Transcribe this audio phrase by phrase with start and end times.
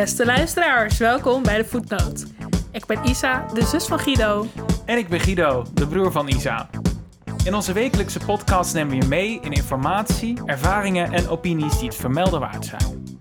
[0.00, 2.26] Beste luisteraars, welkom bij de Voetnoot.
[2.72, 4.46] Ik ben Isa, de zus van Guido.
[4.84, 6.70] En ik ben Guido, de broer van Isa.
[7.44, 11.96] In onze wekelijkse podcast nemen we je mee in informatie, ervaringen en opinies die het
[11.96, 13.16] vermelden waard zijn.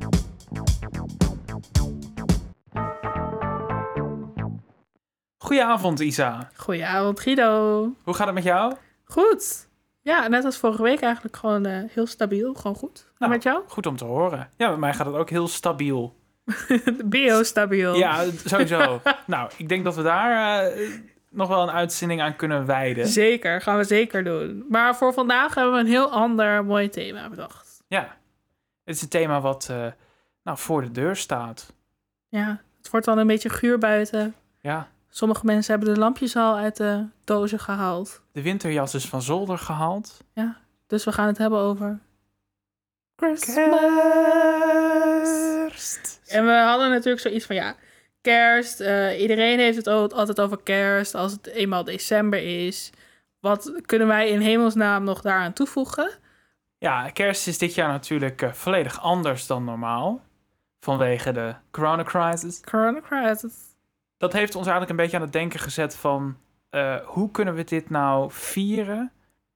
[5.37, 6.49] Goedenavond, Isa.
[6.55, 7.81] Goedenavond, Guido.
[8.03, 8.75] Hoe gaat het met jou?
[9.03, 9.67] Goed.
[10.01, 12.53] Ja, net als vorige week eigenlijk gewoon eh, heel stabiel.
[12.53, 13.05] Gewoon goed.
[13.07, 13.63] En Nou, met jou?
[13.67, 14.49] Goed om te horen.
[14.57, 16.17] Ja, met mij gaat het ook heel stabiel.
[17.05, 17.95] Biostabiel.
[17.95, 19.01] Ja, sowieso.
[19.27, 20.89] nou, ik denk dat we daar eh,
[21.29, 23.07] nog wel een uitzending aan kunnen wijden.
[23.07, 24.65] Zeker, gaan we zeker doen.
[24.69, 27.83] Maar voor vandaag hebben we een heel ander mooi thema bedacht.
[27.87, 28.17] Ja,
[28.83, 29.85] het is een thema wat eh,
[30.43, 31.73] nou, voor de deur staat.
[32.27, 34.35] Ja, het wordt dan een beetje guur buiten.
[34.61, 38.21] Ja, Sommige mensen hebben de lampjes al uit de dozen gehaald.
[38.31, 40.23] de winterjas is van zolder gehaald.
[40.87, 41.99] Dus we gaan het hebben over
[43.15, 43.55] Christmas.
[45.67, 46.18] Kerst.
[46.29, 47.75] En we hadden natuurlijk zoiets van ja,
[48.21, 48.79] kerst.
[48.79, 51.15] eh, iedereen heeft het altijd over kerst.
[51.15, 52.89] Als het eenmaal december is.
[53.39, 56.11] Wat kunnen wij in hemelsnaam nog daaraan toevoegen?
[56.77, 60.21] Ja, kerst is dit jaar natuurlijk eh, volledig anders dan normaal.
[60.79, 62.61] Vanwege de coronacrisis.
[62.61, 63.53] Corona crisis.
[64.17, 66.37] Dat heeft ons eigenlijk een beetje aan het denken gezet van...
[66.69, 69.11] eh, hoe kunnen we dit nou vieren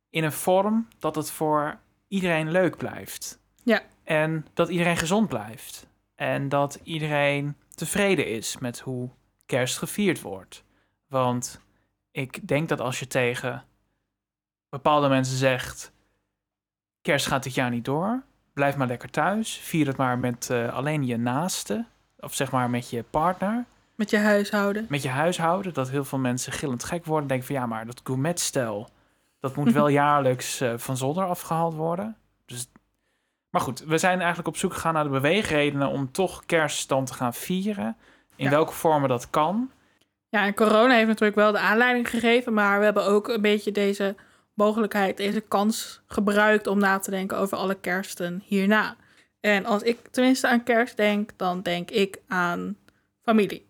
[0.09, 3.39] in een vorm dat het voor iedereen leuk blijft?
[3.63, 3.81] Ja.
[4.03, 5.88] En dat iedereen gezond blijft.
[6.16, 9.09] En dat iedereen tevreden is met hoe
[9.45, 10.64] kerst gevierd wordt.
[11.08, 11.59] Want
[12.11, 13.64] ik denk dat als je tegen
[14.69, 15.91] bepaalde mensen zegt...
[17.02, 19.58] kerst gaat dit jaar niet door, blijf maar lekker thuis.
[19.58, 21.86] Vier het maar met eh, alleen je naaste.
[22.19, 24.86] Of zeg maar met je partner Met je huishouden.
[24.89, 27.28] met je huishouden, dat heel veel mensen gillend gek worden.
[27.28, 28.89] Denken van ja, maar dat gourmetstel,
[29.39, 32.17] dat moet wel jaarlijks eh, van zolder afgehaald worden.
[33.53, 37.05] Maar goed, we zijn eigenlijk op zoek gegaan naar de beweegredenen om toch kerst dan
[37.05, 37.97] te gaan vieren.
[38.35, 38.49] In Ja.
[38.49, 39.72] welke vormen dat kan.
[40.29, 42.53] Ja, en corona heeft natuurlijk wel de aanleiding gegeven.
[42.53, 44.16] Maar we hebben ook een beetje deze
[44.53, 48.95] mogelijkheid, deze kans gebruikt om na te denken over alle kersten hierna.
[49.39, 52.78] En als ik tenminste aan kerst denk, dan denk ik aan
[53.22, 53.66] familie.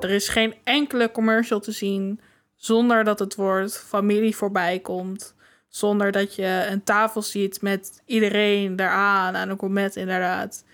[0.00, 2.20] Er is geen enkele commercial te zien
[2.54, 5.34] zonder dat het woord familie voorbij komt.
[5.76, 10.64] Zonder dat je een tafel ziet met iedereen daaraan, aan een gourmet inderdaad.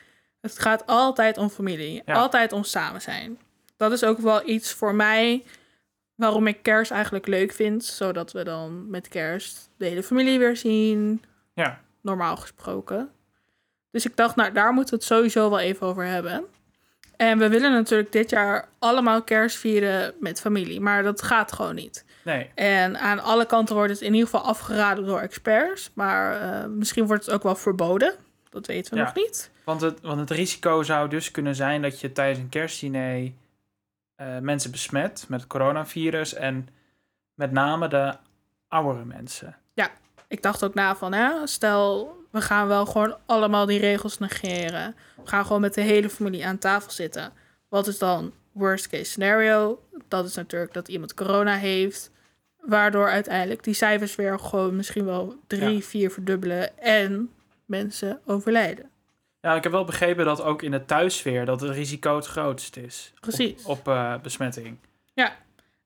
[0.40, 2.02] Het gaat altijd om familie.
[2.06, 2.14] Ja.
[2.14, 3.38] Altijd om samen zijn.
[3.76, 5.44] Dat is ook wel iets voor mij
[6.14, 7.84] waarom ik kerst eigenlijk leuk vind.
[7.84, 11.22] Zodat we dan met kerst de hele familie weer zien.
[11.54, 13.10] Ja, Normaal gesproken.
[13.90, 16.44] Dus ik dacht, nou, daar moeten we het sowieso wel even over hebben.
[17.16, 20.80] En we willen natuurlijk dit jaar allemaal kerst vieren met familie.
[20.80, 22.04] Maar dat gaat gewoon niet.
[22.24, 22.50] Nee.
[22.54, 25.90] En aan alle kanten wordt het in ieder geval afgeraden door experts.
[25.94, 28.14] Maar eh, misschien wordt het ook wel verboden.
[28.50, 29.04] Dat weten we Ja.
[29.04, 29.50] nog niet.
[29.64, 33.32] Want het, want het risico zou dus kunnen zijn dat je tijdens een kerstdiner
[34.16, 36.34] eh, mensen besmet met het coronavirus.
[36.34, 36.68] En
[37.34, 38.14] met name de
[38.68, 39.56] oudere mensen.
[40.28, 44.94] Ik dacht ook na van, hè, stel, we gaan wel gewoon allemaal die regels negeren.
[45.16, 47.32] We gaan gewoon met de hele familie aan tafel zitten.
[47.68, 49.82] Wat is dan worst case scenario?
[50.08, 52.10] Dat is natuurlijk dat iemand corona heeft.
[52.62, 55.80] Waardoor uiteindelijk die cijfers weer gewoon misschien wel drie, Ja.
[55.80, 56.78] vier verdubbelen.
[56.78, 57.30] En
[57.64, 58.90] mensen overlijden.
[59.40, 62.76] Ja, ik heb wel begrepen dat ook in de thuissfeer dat het risico het grootst
[62.76, 63.12] is.
[63.20, 63.62] Precies.
[63.64, 64.76] Op, op eh, besmetting.
[65.14, 65.32] Ja.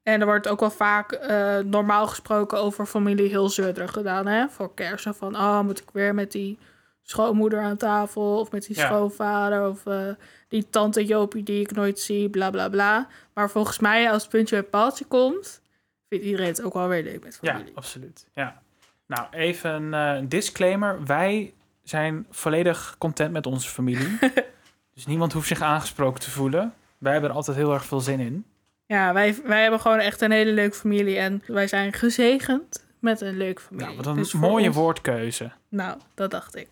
[0.02, 4.26] En er wordt ook wel vaak eh, normaal gesproken over familie heel zeurderig gedaan.
[4.26, 4.48] Hè?
[4.48, 6.58] Voor kersen van, oh, moet ik weer met die
[7.02, 8.38] schoonmoeder aan tafel?
[8.38, 8.86] Of met die Ja.
[8.86, 9.68] schoonvader?
[9.68, 10.08] Of eh,
[10.48, 13.08] die tante Jopie die ik nooit zie, bla bla bla.
[13.34, 15.60] Maar volgens mij, als het puntje bij paaltje komt,
[16.08, 17.72] vindt iedereen het ook wel weer leuk met Ja, familie.
[17.76, 18.26] absoluut.
[18.32, 18.62] Ja.
[19.06, 21.04] Nou, even een eh, disclaimer.
[21.04, 24.18] Wij zijn volledig content met onze familie.
[24.94, 26.74] dus niemand hoeft zich aangesproken te voelen.
[26.98, 28.44] Wij hebben er altijd heel erg veel zin in.
[28.86, 31.18] Ja, wij, wij hebben gewoon echt een hele leuke familie.
[31.18, 33.84] En wij zijn gezegend met een leuke familie.
[33.86, 35.50] Nou, wat een Dus mooie ons- woordkeuze.
[35.68, 36.68] Nou, dat dacht ik.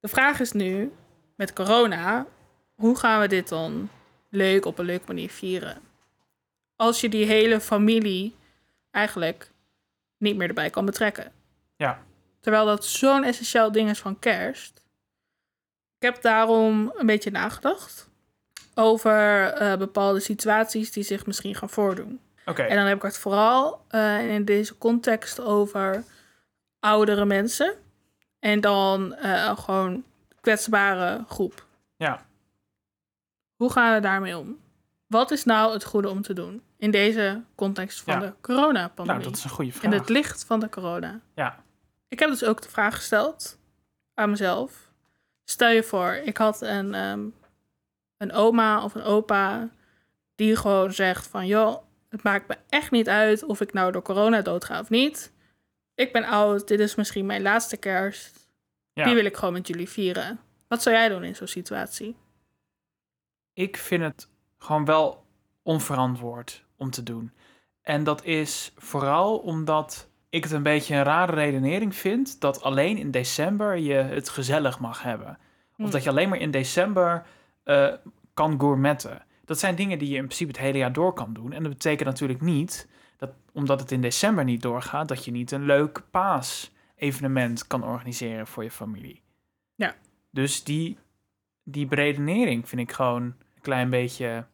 [0.00, 0.92] De vraag is nu,
[1.36, 2.26] met corona,
[2.74, 3.88] hoe gaan we dit dan
[4.28, 5.76] leuk op een leuke manier vieren?
[6.82, 8.34] Als je die hele familie
[8.90, 9.50] eigenlijk
[10.18, 11.32] niet meer erbij kan betrekken.
[11.76, 12.02] Ja.
[12.40, 14.82] Terwijl dat zo'n essentieel ding is van kerst.
[15.98, 18.08] Ik heb daarom een beetje nagedacht
[18.74, 22.20] over eh, bepaalde situaties die zich misschien gaan voordoen.
[22.46, 26.04] Oké, En dan heb ik het vooral eh, in deze context over
[26.80, 27.74] oudere mensen.
[28.38, 30.04] En dan eh, gewoon
[30.40, 31.66] kwetsbare groep.
[31.96, 32.26] ja.
[33.56, 34.60] Hoe gaan we daarmee om?
[35.12, 38.20] Wat is nou het goede om te doen in deze context van Ja.
[38.20, 39.20] de coronapandemie?
[39.20, 39.92] Nou, dat is een goede in vraag.
[39.92, 41.20] het licht van de corona.
[41.34, 41.62] Ja,
[42.08, 43.58] Ik heb dus ook de vraag gesteld
[44.14, 44.90] aan mezelf.
[45.44, 47.26] Stel je voor, ik had een, ehm,
[48.16, 49.68] een oma of een opa
[50.34, 54.02] die gewoon zegt van joh, het maakt me echt niet uit of ik nou door
[54.02, 55.32] corona doodga of niet.
[55.94, 58.48] Ik ben oud, dit is misschien mijn laatste kerst.
[58.92, 59.04] Ja.
[59.04, 60.40] Die wil ik gewoon met jullie vieren.
[60.68, 62.16] Wat zou jij doen in zo'n situatie?
[63.54, 64.28] ik vind het
[64.62, 65.24] gewoon wel
[65.62, 67.32] onverantwoord om te doen.
[67.82, 72.96] En dat is vooral omdat ik het een beetje een rare redenering vind dat alleen
[72.98, 75.38] in december je het gezellig mag hebben.
[75.76, 75.90] Of Hm.
[75.90, 77.26] dat je alleen maar in december
[77.64, 77.92] eh,
[78.34, 79.24] kan gourmetten.
[79.44, 81.52] Dat zijn dingen die je in principe het hele jaar door kan doen.
[81.52, 85.50] En dat betekent natuurlijk niet dat omdat het in december niet doorgaat, dat je niet
[85.50, 89.22] een leuk paas-evenement kan organiseren voor je familie.
[89.74, 89.94] Ja.
[90.30, 90.98] Dus die,
[91.62, 94.46] die beredenering vind ik gewoon een klein beetje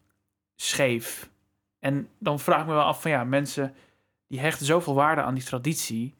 [0.60, 1.31] scheef.
[1.78, 3.75] En dan vraag ik me wel af van ja, mensen
[4.26, 6.14] die hechten zoveel waarde aan die traditie,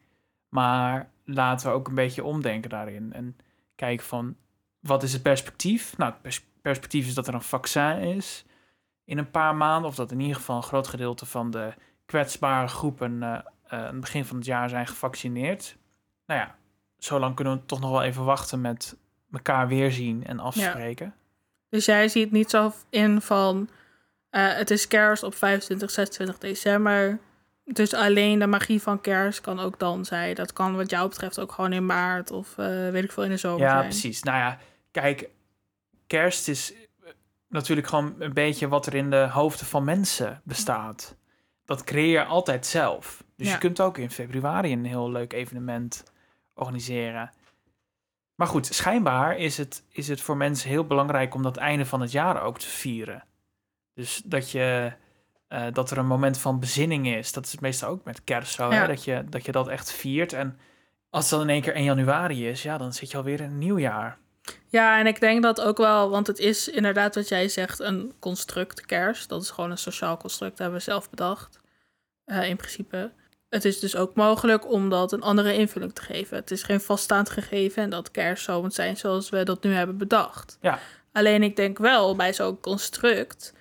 [0.49, 3.37] maar laten we ook een beetje omdenken daarin en
[3.75, 4.37] kijken van
[4.79, 5.97] wat is het perspectief?
[5.97, 8.45] Nou, het pers- perspectief is dat er een vaccin is
[9.05, 11.73] in een paar maanden, of dat in ieder geval een groot gedeelte van de
[12.07, 15.77] kwetsbare groepen eh, eh, aan het begin van het jaar zijn gevaccineerd.
[16.27, 16.57] Nou ja,
[16.99, 18.97] zolang kunnen we toch nog wel even wachten met
[19.33, 21.15] elkaar weerzien en afspreken.
[21.69, 23.69] Dus jij ziet niet zo in van
[24.31, 27.19] eh, het is kerst op 25, 26 december.
[27.65, 30.35] Dus alleen de magie van kerst kan ook dan zijn.
[30.35, 33.31] Dat kan wat jou betreft ook gewoon in maart of eh, weet ik veel in
[33.31, 33.83] de zomer Ja, zijn.
[33.89, 34.23] precies.
[34.23, 34.59] Nou ja,
[34.91, 35.29] kijk,
[36.07, 37.11] kerst is eh,
[37.49, 41.17] natuurlijk gewoon een beetje wat er in de hoofden van mensen bestaat.
[41.65, 43.25] Dat creëer je altijd zelf.
[43.37, 43.53] Dus Ja.
[43.53, 46.03] je kunt ook in februari een heel leuk evenement
[46.55, 47.31] organiseren.
[48.35, 52.01] Maar goed, schijnbaar is het, is het voor mensen heel belangrijk om dat einde van
[52.01, 53.25] het jaar ook te vieren.
[53.99, 54.93] Dus dat, je,
[55.49, 57.33] eh, dat er een moment van bezinning is.
[57.33, 58.81] Dat is meestal ook met kerst zo, Ja.
[58.81, 58.87] hè?
[58.87, 60.33] Dat, je, dat je dat echt viert.
[60.33, 60.59] En
[61.11, 63.47] als het dan in één keer 1 januari is, ja, dan zit je alweer in
[63.51, 64.19] een nieuw jaar.
[64.69, 68.13] Ja, en ik denk dat ook wel, want het is inderdaad wat jij zegt, een
[68.19, 69.29] construct kerst.
[69.29, 71.61] Dat is gewoon een sociaal construct, dat hebben we zelf bedacht.
[72.25, 73.11] eh, in principe.
[73.49, 76.37] Het is dus ook mogelijk om dat een andere invulling te geven.
[76.37, 79.73] Het is geen vaststaand gegeven en dat kerst zo moet zijn zoals we dat nu
[79.73, 80.59] hebben bedacht.
[80.61, 80.79] Ja.
[81.13, 83.53] Alleen ik denk wel bij zo'n construct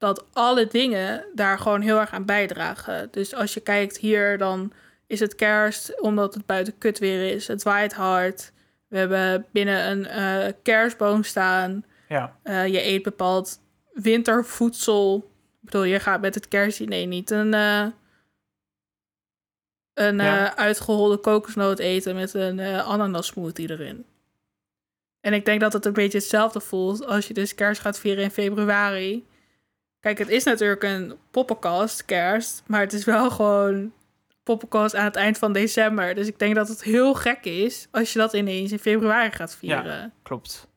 [0.00, 3.08] dat alle dingen daar gewoon heel erg aan bijdragen.
[3.10, 4.72] Dus als je kijkt hier, dan
[5.06, 7.46] is het kerst omdat het buiten kut weer is.
[7.48, 8.52] Het waait hard.
[8.88, 11.84] We hebben binnen een eh, kerstboom staan.
[12.08, 13.60] Ja, Eh, je eet bepaald
[13.92, 15.16] wintervoedsel.
[15.62, 17.86] Ik bedoel, je gaat met het kerstdiner niet een, eh,
[19.94, 20.46] een Ja.
[20.50, 24.04] eh, uitgeholde kokosnoot eten met een eh ananas smoothie erin.
[25.20, 28.24] En ik denk dat het een beetje hetzelfde voelt als je dus kerst gaat vieren
[28.24, 29.26] in februari.
[30.00, 33.92] Kijk, het is natuurlijk een poppenkast, kerst, maar het is wel gewoon
[34.42, 36.14] poppenkast aan het eind van december.
[36.14, 39.56] Dus ik denk dat het heel gek is als je dat ineens in februari gaat
[39.56, 40.68] vieren klopt.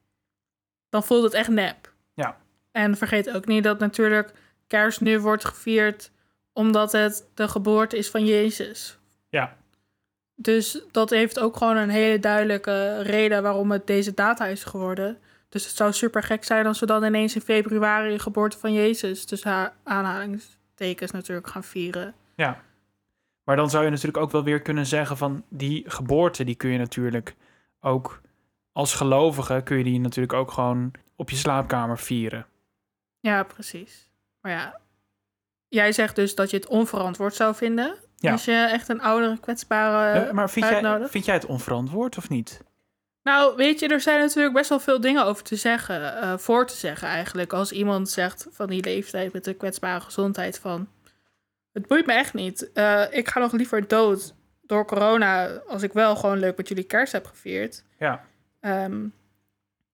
[0.90, 1.94] dan voelt het echt nep.
[2.14, 2.38] Ja.
[2.72, 4.34] En vergeet ook niet dat natuurlijk
[4.68, 6.12] kerst nu wordt gevierd
[6.54, 8.98] omdat het de geboorte is van Jezus.
[9.30, 9.58] Ja.
[10.36, 15.18] Dus dat heeft ook gewoon een hele duidelijke reden waarom het deze data is geworden.
[15.54, 18.74] Dus het zou super gek zijn als we dan ineens in februari de geboorte van
[18.74, 22.14] Jezus, dus haar aanhalingstekens natuurlijk, gaan vieren.
[22.36, 22.62] Ja.
[23.44, 26.70] Maar dan zou je natuurlijk ook wel weer kunnen zeggen van die geboorte, die kun
[26.70, 27.36] je natuurlijk
[27.80, 28.22] ook
[28.72, 32.46] als gelovige kun je die natuurlijk ook gewoon op je slaapkamer vieren.
[33.20, 34.10] Ja, precies.
[34.42, 34.80] Maar ja,
[35.68, 37.96] jij zegt dus dat je het onverantwoord zou vinden.
[38.16, 38.32] Ja.
[38.32, 42.30] Als je echt een oudere, kwetsbare Eh, maar vind jij, vind jij het onverantwoord of
[42.30, 42.64] niet?
[43.24, 46.68] Nou, weet je, er zijn natuurlijk best wel veel dingen over te zeggen, eh, voor
[46.68, 47.54] te zeggen eigenlijk.
[47.54, 50.88] Als iemand zegt van die leeftijd met de kwetsbare gezondheid van...
[51.72, 52.72] Het boeit me echt niet.
[52.74, 56.84] Eh, ik ga nog liever dood door corona als ik wel gewoon leuk met jullie
[56.84, 57.84] kerst heb gevierd.
[58.00, 58.24] Ja.
[58.60, 59.06] Ehm,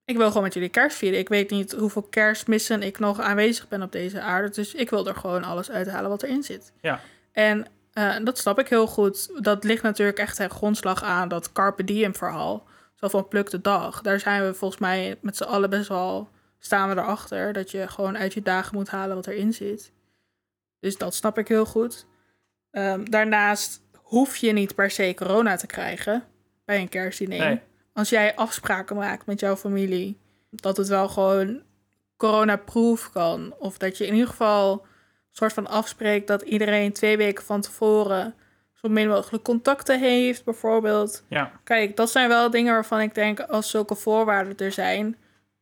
[0.05, 1.19] ik wil gewoon met jullie kerst vieren.
[1.19, 4.49] Ik weet niet hoeveel kerstmissen ik nog aanwezig ben op deze aarde.
[4.49, 6.71] Dus ik wil er gewoon alles uithalen wat erin zit.
[6.81, 6.99] Ja.
[7.31, 9.43] En eh, dat snap ik heel goed.
[9.43, 12.67] Dat ligt natuurlijk echt ten grondslag aan dat Carpe Diem verhaal.
[12.99, 14.01] Zo van pluk de dag.
[14.01, 16.29] Daar zijn we volgens mij met z'n allen best wel...
[16.59, 17.53] staan we erachter.
[17.53, 19.91] Dat je gewoon uit je dagen moet halen wat erin zit.
[20.79, 22.05] Dus dat snap ik heel goed.
[22.71, 26.23] Ehm, daarnaast hoef je niet per se corona te krijgen
[26.65, 27.39] bij een kerstdiner.
[27.39, 27.61] Nee.
[27.93, 31.61] Als jij afspraken maakt met jouw familie, dat het wel gewoon
[32.17, 33.53] corona-proof kan.
[33.59, 34.87] Of dat je in ieder geval een
[35.31, 38.35] soort van afspreekt dat iedereen twee weken van tevoren
[38.81, 41.23] zo min mogelijk contacten heeft, bijvoorbeeld.
[41.27, 41.51] Ja.
[41.63, 45.17] Kijk, dat zijn wel dingen waarvan ik denk, als zulke voorwaarden er zijn,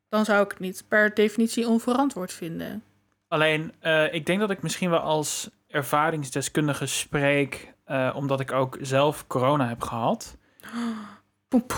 [0.09, 2.83] dan zou ik het niet per definitie onverantwoord vinden.
[3.27, 8.77] Alleen, eh, ik denk dat ik misschien wel als ervaringsdeskundige spreek, eh, omdat ik ook
[8.81, 10.37] zelf corona heb gehad.
[11.49, 11.73] Poep.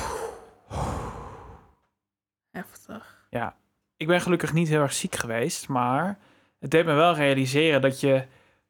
[2.52, 3.28] Heftig.
[3.30, 3.56] Ja.
[3.98, 6.18] ik ben gelukkig niet heel erg ziek geweest, maar
[6.60, 8.26] het deed me wel realiseren dat je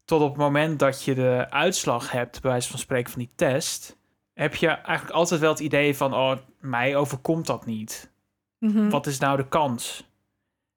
[0.10, 3.32] tot op het moment dat je de uitslag hebt, bij wijze van spreken van die
[3.36, 3.98] test,
[4.34, 8.12] heb je eigenlijk altijd wel het idee van, oh, mij overkomt dat niet.
[8.58, 8.90] Mhm.
[8.90, 10.10] Wat is nou de kans?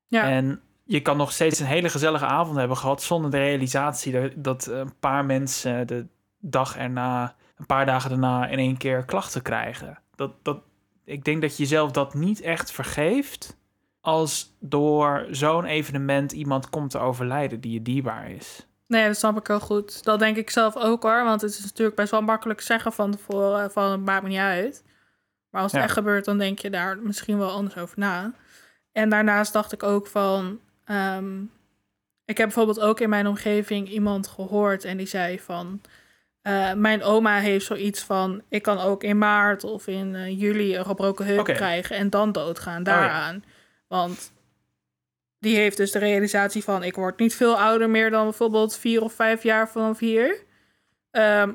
[0.06, 0.22] Ja.
[0.30, 4.32] En je kan nog steeds een hele gezellige avond hebben gehad zonder de realisatie dat,
[4.36, 6.06] dat een paar mensen de
[6.38, 9.98] dag erna, een paar dagen daarna in één keer klachten krijgen.
[10.14, 10.58] Dat, dat,
[11.04, 13.56] ik denk dat je jezelf dat niet echt vergeeft
[14.00, 18.66] als door zo'n evenement iemand komt te overlijden die je dierbaar is.
[18.92, 20.04] Nee, dat snap ik heel goed.
[20.04, 21.24] Dat denk ik zelf ook hoor.
[21.24, 24.38] Want het is natuurlijk best wel makkelijk zeggen van tevoren van het maakt me niet
[24.38, 24.82] uit.
[25.50, 25.86] Maar als het Ja.
[25.86, 28.32] echt gebeurt, dan denk je daar misschien wel anders over na.
[28.92, 30.60] En daarnaast dacht ik ook van...
[30.84, 31.40] ehm,
[32.24, 35.80] ik heb bijvoorbeeld ook in mijn omgeving iemand gehoord en die zei van...
[36.42, 38.42] eh, mijn oma heeft zoiets van...
[38.48, 42.32] ik kan ook in maart of in eh, juli een gebroken heup krijgen en dan
[42.32, 42.82] doodgaan ja.
[42.84, 43.44] daaraan.
[43.88, 44.32] Want
[45.42, 46.82] die heeft dus de realisatie van...
[46.82, 50.44] ik word niet veel ouder meer dan bijvoorbeeld vier of vijf jaar vanaf hier.
[51.10, 51.52] Ehm,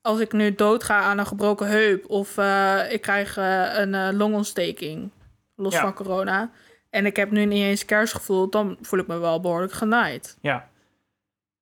[0.00, 2.10] als ik nu doodga aan een gebroken heup...
[2.10, 5.10] of eh, ik krijg eh, een eh, longontsteking,
[5.56, 5.80] los Ja.
[5.80, 6.50] van corona...
[6.90, 8.50] en ik heb nu niet eens kerstgevoel...
[8.50, 10.38] dan voel ik me wel behoorlijk genaaid.
[10.40, 10.68] Ja,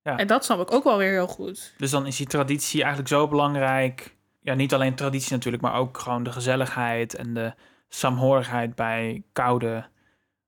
[0.02, 0.16] Ja.
[0.16, 1.74] En dat snap ik ook wel weer heel goed.
[1.76, 4.16] dus dan is die traditie eigenlijk zo belangrijk.
[4.40, 7.54] Ja, niet alleen traditie natuurlijk, maar ook gewoon de gezelligheid en de
[7.88, 9.86] saamhorigheid bij koude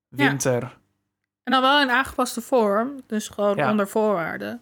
[0.09, 0.79] winter.
[1.51, 3.69] En dan wel in aangepaste vorm, dus gewoon Ja.
[3.71, 4.61] onder voorwaarden.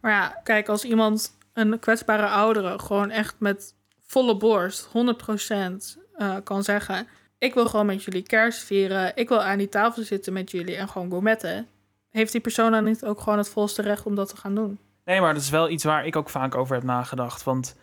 [0.00, 3.74] Maar ja, kijk, als iemand een kwetsbare oudere gewoon echt met
[4.06, 7.06] volle borst, 100% eh, kan zeggen:
[7.38, 10.76] Ik wil gewoon met jullie kerst vieren, ik wil aan die tafel zitten met jullie
[10.76, 11.66] en gewoon gourmetten.
[12.10, 14.78] Heeft die persoon dan niet ook gewoon het volste recht om dat te gaan doen?
[15.04, 17.42] Nee, maar dat is wel iets waar ik ook vaak over heb nagedacht.
[17.42, 17.76] Want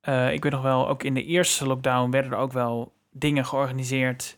[0.00, 3.44] eh, ik weet nog wel, ook in de eerste lockdown werden er ook wel dingen
[3.46, 4.36] georganiseerd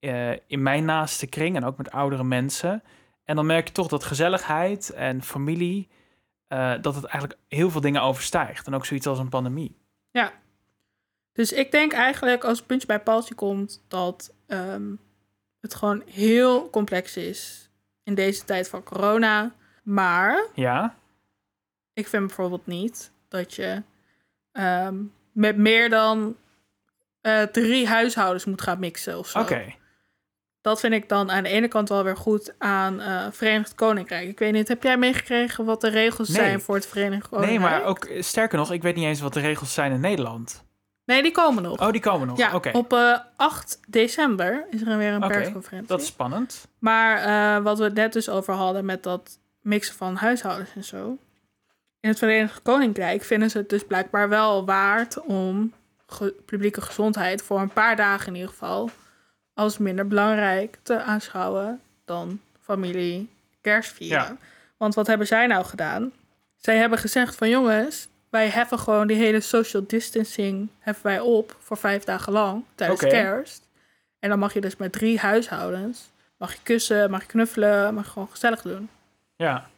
[0.00, 2.82] eh, in mijn naaste kring en ook met oudere mensen.
[3.30, 5.88] En dan merk je toch dat gezelligheid en familie,
[6.48, 8.66] eh, dat het eigenlijk heel veel dingen overstijgt.
[8.66, 9.78] En ook zoiets als een pandemie.
[11.32, 14.94] Dus ik denk eigenlijk als het puntje bij paaltje komt dat ehm,
[15.60, 17.70] het gewoon heel complex is
[18.02, 19.54] in deze tijd van corona.
[19.82, 20.94] Maar Ja,
[21.92, 23.82] ik vind bijvoorbeeld niet dat je
[24.52, 24.96] ehm,
[25.32, 26.36] met meer dan
[27.20, 29.40] eh, drie huishoudens moet gaan mixen of zo.
[29.40, 29.74] oké.
[30.60, 34.28] Dat vind ik dan aan de ene kant wel weer goed aan eh Verenigd Koninkrijk.
[34.28, 36.36] Ik weet niet, heb jij meegekregen wat de regels Nee.
[36.36, 37.60] zijn voor het Verenigd Koninkrijk?
[37.60, 40.00] Nee, maar ook eh, sterker nog, ik weet niet eens wat de regels zijn in
[40.00, 40.64] Nederland.
[41.04, 41.80] Nee, die komen nog.
[41.80, 42.36] Oh, die komen nog.
[42.38, 45.88] ja, Oké, op eh, 8 december is er weer een Oké, persconferentie.
[45.88, 46.68] dat is spannend.
[46.78, 47.16] Maar
[47.56, 51.18] eh, wat we het net dus over hadden met dat mixen van huishoudens en zo.
[52.00, 55.72] In het Verenigd Koninkrijk vinden ze het dus blijkbaar wel waard om
[56.06, 58.90] ge- publieke gezondheid voor een paar dagen in ieder geval
[59.54, 63.28] als minder belangrijk te aanschouwen dan familie
[63.60, 64.18] kerstvieren.
[64.18, 64.36] Ja.
[64.76, 66.12] Want wat hebben zij nou gedaan?
[66.56, 71.56] Zij hebben gezegd van jongens, wij heffen gewoon die hele social distancing heffen wij op
[71.58, 73.68] voor vijf dagen lang tijdens kerst.
[74.18, 78.04] En dan mag je dus met drie huishoudens, mag je kussen, mag je knuffelen, mag
[78.04, 78.88] je gewoon gezellig doen.
[79.36, 79.68] Ja.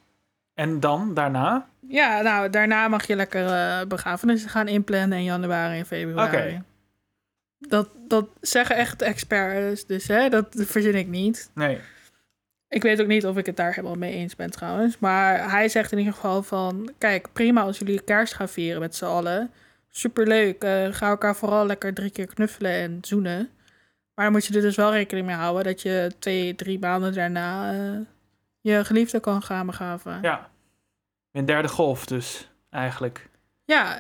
[0.55, 1.67] En dan, daarna?
[1.89, 6.37] Ja, nou, daarna mag je lekker eh begrafenissen gaan inplannen in januari en februari.
[6.37, 6.63] Oké.
[7.69, 11.51] Dat, dat zeggen echt experts, dus hè, dat verzin ik niet.
[11.55, 11.79] Nee.
[12.69, 14.99] Ik weet ook niet of ik het daar helemaal mee eens ben trouwens.
[14.99, 16.93] Maar hij zegt in ieder geval van...
[16.99, 19.51] Kijk, prima als jullie kerst gaan vieren met z'n allen.
[19.91, 20.63] Superleuk.
[20.63, 23.51] eh ga elkaar vooral lekker drie keer knuffelen en zoenen.
[24.15, 25.65] Maar dan moet je er dus wel rekening mee houden...
[25.65, 27.73] dat je twee, drie maanden daarna...
[27.73, 27.99] eh,
[28.61, 30.13] je geliefde kan gaan begraven.
[30.13, 30.51] Ja, Ja.
[31.33, 33.29] Een derde golf dus, eigenlijk.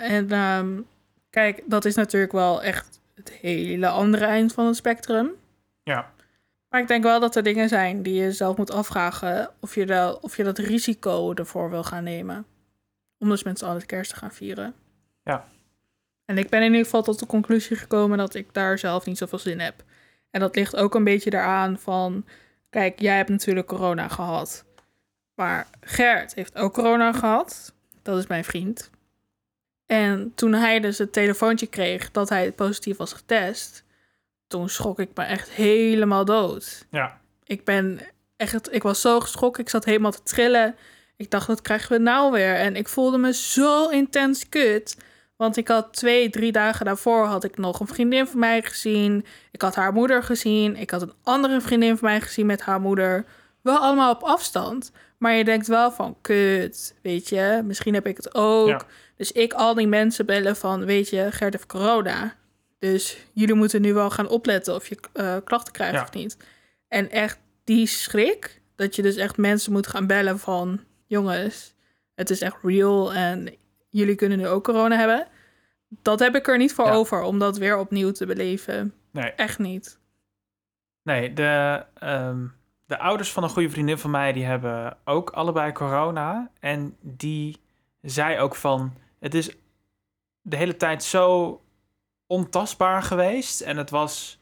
[0.02, 0.80] en ehm,
[1.30, 5.30] kijk, dat is natuurlijk wel echt het hele andere eind van het spectrum.
[5.82, 6.10] Ja.
[6.68, 9.86] Maar ik denk wel dat er dingen zijn die je zelf moet afvragen of je,
[9.86, 12.46] de, of je dat risico ervoor wil gaan nemen.
[13.18, 14.74] Om dus met z'n allen kerst te gaan vieren.
[15.24, 15.48] Ja.
[16.24, 19.18] En ik ben in ieder geval tot de conclusie gekomen dat ik daar zelf niet
[19.18, 19.84] zoveel zin heb.
[20.30, 22.24] En dat ligt ook een beetje daaraan van,
[22.70, 24.64] kijk, jij hebt natuurlijk corona gehad.
[25.34, 27.74] Maar Gert heeft ook corona gehad.
[28.02, 28.90] Dat is mijn vriend.
[29.86, 33.84] En toen hij dus het telefoontje kreeg dat hij positief was getest,
[34.46, 36.86] toen schrok ik me echt helemaal dood.
[36.90, 37.20] Ja.
[37.44, 38.00] Ik ben
[38.36, 39.62] echt, ik was zo geschrokken.
[39.62, 40.76] Ik zat helemaal te trillen.
[41.16, 42.54] Ik dacht, wat krijgen we nou weer?
[42.54, 44.96] En ik voelde me zo intens kut.
[45.36, 49.26] Want ik had twee, drie dagen daarvoor had ik nog een vriendin van mij gezien.
[49.50, 50.76] Ik had haar moeder gezien.
[50.76, 53.24] Ik had een andere vriendin van mij gezien met haar moeder.
[53.60, 54.92] Wel allemaal op afstand.
[55.18, 57.62] Maar je denkt wel van, kut, weet je.
[57.64, 58.68] Misschien heb ik het ook.
[58.68, 58.82] Ja.
[59.22, 62.34] Dus ik al die mensen bellen van, weet je, Gert heeft corona.
[62.78, 66.02] Dus jullie moeten nu wel gaan opletten of je eh, klachten krijgt Ja.
[66.02, 66.36] of niet.
[66.88, 70.80] En echt die schrik, dat je dus echt mensen moet gaan bellen van...
[71.06, 71.74] jongens,
[72.14, 73.54] het is echt real en
[73.88, 75.26] jullie kunnen nu ook corona hebben.
[75.88, 76.92] Dat heb ik er niet voor Ja.
[76.92, 78.94] over om dat weer opnieuw te beleven.
[79.10, 79.98] Nee, Echt niet.
[81.02, 82.46] nee de, ehm,
[82.86, 84.32] de ouders van een goede vriendin van mij...
[84.32, 86.50] die hebben ook allebei corona.
[86.60, 87.60] En die
[88.00, 89.00] zei ook van...
[89.22, 89.50] het is
[90.40, 91.60] de hele tijd zo
[92.26, 93.60] ontastbaar geweest.
[93.60, 94.38] En het was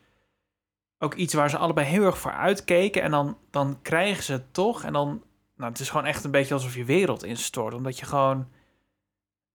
[0.98, 3.02] ook iets waar ze allebei heel erg voor uitkeken.
[3.02, 4.84] En dan, dan krijgen ze het toch.
[4.84, 5.22] En dan...
[5.56, 7.74] Nou, het is gewoon echt een beetje alsof je wereld instort.
[7.74, 8.48] Omdat je gewoon...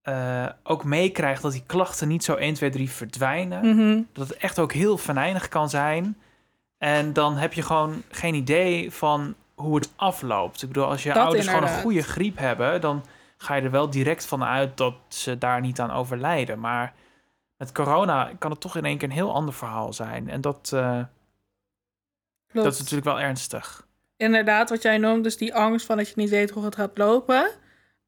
[0.02, 3.76] eh, ook meekrijgt dat die klachten niet zo 1, 2, 3 verdwijnen.
[3.76, 4.02] Mhm.
[4.12, 6.18] dat het echt ook heel venijnig kan zijn.
[6.78, 10.62] En dan heb je gewoon geen idee van hoe het afloopt.
[10.62, 13.04] Ik bedoel, als je Dat ouders gewoon een goede griep hebben, dan
[13.36, 16.60] ga je er wel direct van uit dat ze daar niet aan overlijden.
[16.60, 16.94] Maar
[17.56, 20.28] met corona kan het toch in één keer een heel ander verhaal zijn.
[20.30, 21.02] En dat, eh,
[22.52, 23.86] dat is natuurlijk wel ernstig.
[24.16, 26.98] Inderdaad, wat jij noemt, dus die angst van dat je niet weet hoe het gaat
[26.98, 27.50] lopen.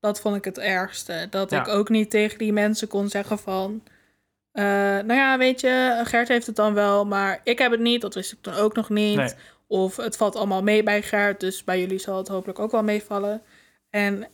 [0.00, 1.26] Dat vond ik het ergste.
[1.30, 1.60] Dat Ja.
[1.60, 3.82] ik ook niet tegen die mensen kon zeggen van...
[4.52, 8.00] eh, nou ja, weet je, Gert heeft het dan wel, maar ik heb het niet.
[8.00, 9.16] Dat wist ik toen ook nog niet.
[9.16, 9.32] Nee.
[9.66, 12.82] Of het valt allemaal mee bij Gert, dus bij jullie zal het hopelijk ook wel
[12.82, 13.42] meevallen.
[13.90, 14.26] En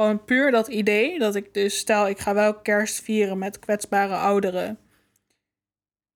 [0.00, 1.78] gewoon puur dat idee dat ik dus...
[1.78, 4.78] Stel, ik ga wel kerst vieren met kwetsbare ouderen.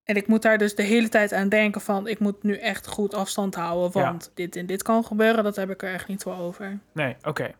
[0.03, 2.07] En ik moet daar dus de hele tijd aan denken van...
[2.07, 4.07] ik moet nu echt goed afstand houden, Ja.
[4.09, 5.43] want dit en dit kan gebeuren.
[5.43, 6.79] Dat heb ik er echt niet voor over.
[6.91, 7.51] Nee, oké.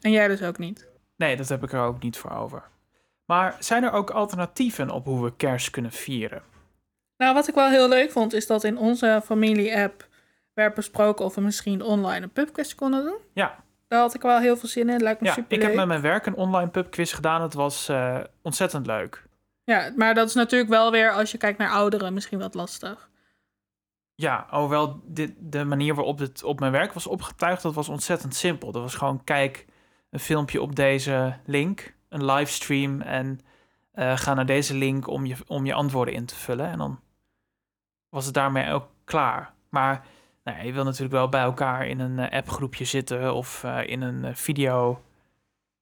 [0.00, 0.88] En jij dus ook niet.
[1.16, 2.62] Nee, dat heb ik er ook niet voor over.
[3.24, 6.42] Maar zijn er ook alternatieven op hoe we kerst kunnen vieren?
[7.16, 10.08] Nou, wat ik wel heel leuk vond, is dat in onze familie-app
[10.54, 13.18] werd besproken of we misschien online een pubquiz konden doen.
[13.32, 15.02] Ja, Daar had ik wel heel veel zin in.
[15.02, 17.42] Lijkt me ja super ik heb met mijn werk een online pubquiz gedaan.
[17.42, 19.26] Het was eh, ontzettend leuk.
[19.64, 23.10] Ja, maar dat is natuurlijk wel weer, als je kijkt naar ouderen, misschien wat lastig.
[24.14, 28.34] Ja, hoewel dit, de manier waarop het op mijn werk was opgetuigd, dat was ontzettend
[28.34, 28.72] simpel.
[28.72, 29.66] Dat was gewoon, kijk
[30.10, 33.40] een filmpje op deze link, een livestream, en
[33.92, 36.66] eh, ga naar deze link om je, om je antwoorden in te vullen.
[36.66, 37.00] En dan
[38.08, 39.52] was het daarmee ook klaar.
[39.68, 40.06] Maar
[40.44, 44.00] nou je wil natuurlijk wel bij elkaar in een eh, appgroepje zitten of eh, in
[44.02, 45.02] een eh, video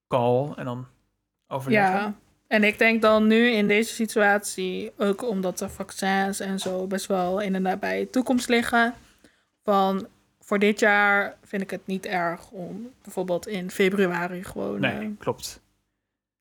[0.08, 0.86] call en dan
[1.48, 2.00] overleggen.
[2.00, 2.14] Ja,
[2.46, 7.06] en ik denk dan nu in deze situatie, ook omdat de vaccins en zo best
[7.06, 8.94] wel in de nabije toekomst liggen,
[9.62, 10.06] van
[10.40, 15.62] voor dit jaar vind ik het niet erg om bijvoorbeeld in februari gewoon Nee, klopt.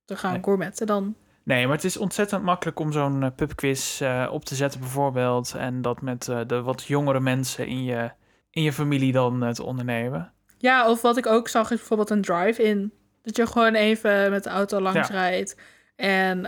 [0.06, 0.44] te gaan Nee.
[0.44, 1.16] gourmetten dan.
[1.50, 5.54] Nee, maar het is ontzettend makkelijk om zo'n eh, pubquiz eh, op te zetten bijvoorbeeld.
[5.54, 8.12] En dat met eh, de wat jongere mensen in je,
[8.50, 10.34] in je familie dan te ondernemen.
[10.58, 12.94] Ja, of wat ik ook zag is bijvoorbeeld een drive-in.
[13.22, 15.14] Dat je gewoon even met de auto langs Ja.
[15.14, 15.58] rijdt.
[15.96, 16.42] En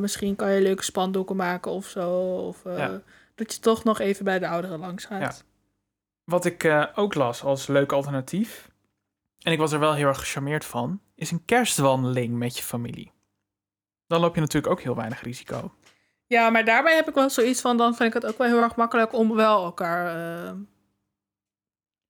[0.00, 2.10] misschien kan je leuke spandoeken maken of zo.
[2.46, 3.00] Of Ja.
[3.34, 5.44] dat je toch nog even bij de ouderen langs gaat.
[6.24, 8.70] Wat ik ook las als leuk alternatief,
[9.42, 13.16] en ik was er wel heel erg gecharmeerd van, is een kerstwandeling met je familie.
[14.08, 15.74] Dan loop je natuurlijk ook heel weinig risico.
[16.26, 17.76] Ja, maar daarbij heb ik wel zoiets van...
[17.76, 20.06] dan vind ik het ook wel heel erg makkelijk om wel elkaar...
[20.06, 20.48] eh,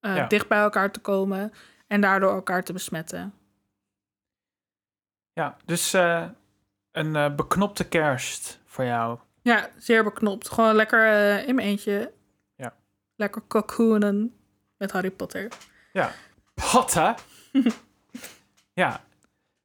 [0.01, 0.27] eh, Ja.
[0.27, 1.53] dicht bij elkaar te komen...
[1.87, 3.35] en daardoor elkaar te besmetten.
[5.33, 6.29] Ja, dus eh,
[6.93, 9.19] een beknopte kerst voor jou.
[9.43, 10.49] Ja, zeer beknopt.
[10.51, 12.13] Gewoon lekker in mijn eentje.
[12.57, 12.75] Ja.
[13.17, 14.37] Lekker cocoonen
[14.77, 15.49] met Harry Potter.
[16.55, 17.17] Patta!
[18.73, 19.01] ja,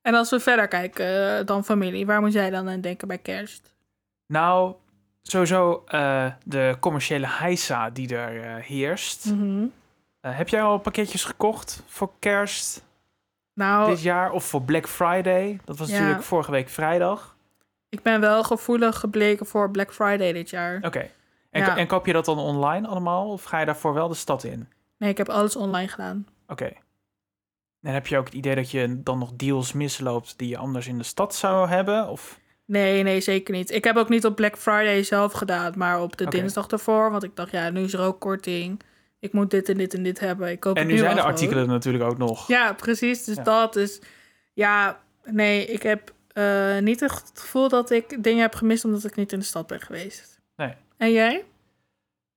[0.03, 2.05] En als we verder kijken eh, dan familie...
[2.05, 3.71] waar moet jij dan aan denken bij kerst?
[4.27, 4.73] nou,
[5.21, 9.25] sowieso eh, de commerciële heisa die er eh, heerst.
[9.25, 9.65] Mhm.
[10.21, 12.83] Heb jij al pakketjes gekocht voor kerst
[13.53, 15.59] Nou, dit jaar of voor Black Friday?
[15.65, 15.93] Dat was Ja.
[15.97, 17.35] natuurlijk vorige week vrijdag.
[17.89, 20.79] ik ben wel gevoelig gebleken voor Black Friday dit jaar.
[20.81, 21.09] Oké.
[21.49, 21.77] En, Ja.
[21.77, 24.67] en koop je dat dan online allemaal of ga je daarvoor wel de stad in?
[24.97, 26.27] Nee, ik heb alles online gedaan.
[26.47, 26.71] Oké.
[27.83, 30.87] En heb je ook het idee dat je dan nog deals misloopt die je anders
[30.87, 32.07] in de stad zou hebben?
[32.07, 32.39] Of...
[32.65, 33.71] Nee, nee, zeker niet.
[33.71, 37.11] Ik heb ook niet op Black Friday zelf gedaan, maar op de dinsdag ervoor.
[37.11, 38.81] Want ik dacht, ja, nu is er ook korting.
[39.19, 40.51] Ik moet dit en dit en dit hebben.
[40.51, 42.47] Ik koop En het nu zijn de artikelen natuurlijk ook nog.
[42.47, 43.23] Ja, precies.
[43.23, 43.43] Dus Ja.
[43.43, 44.01] dat is...
[44.53, 48.85] Ja, nee, ik heb eh, niet echt het gevoel dat ik dingen heb gemist...
[48.85, 50.41] omdat ik niet in de stad ben geweest.
[50.55, 50.73] Nee.
[50.97, 51.45] En jij?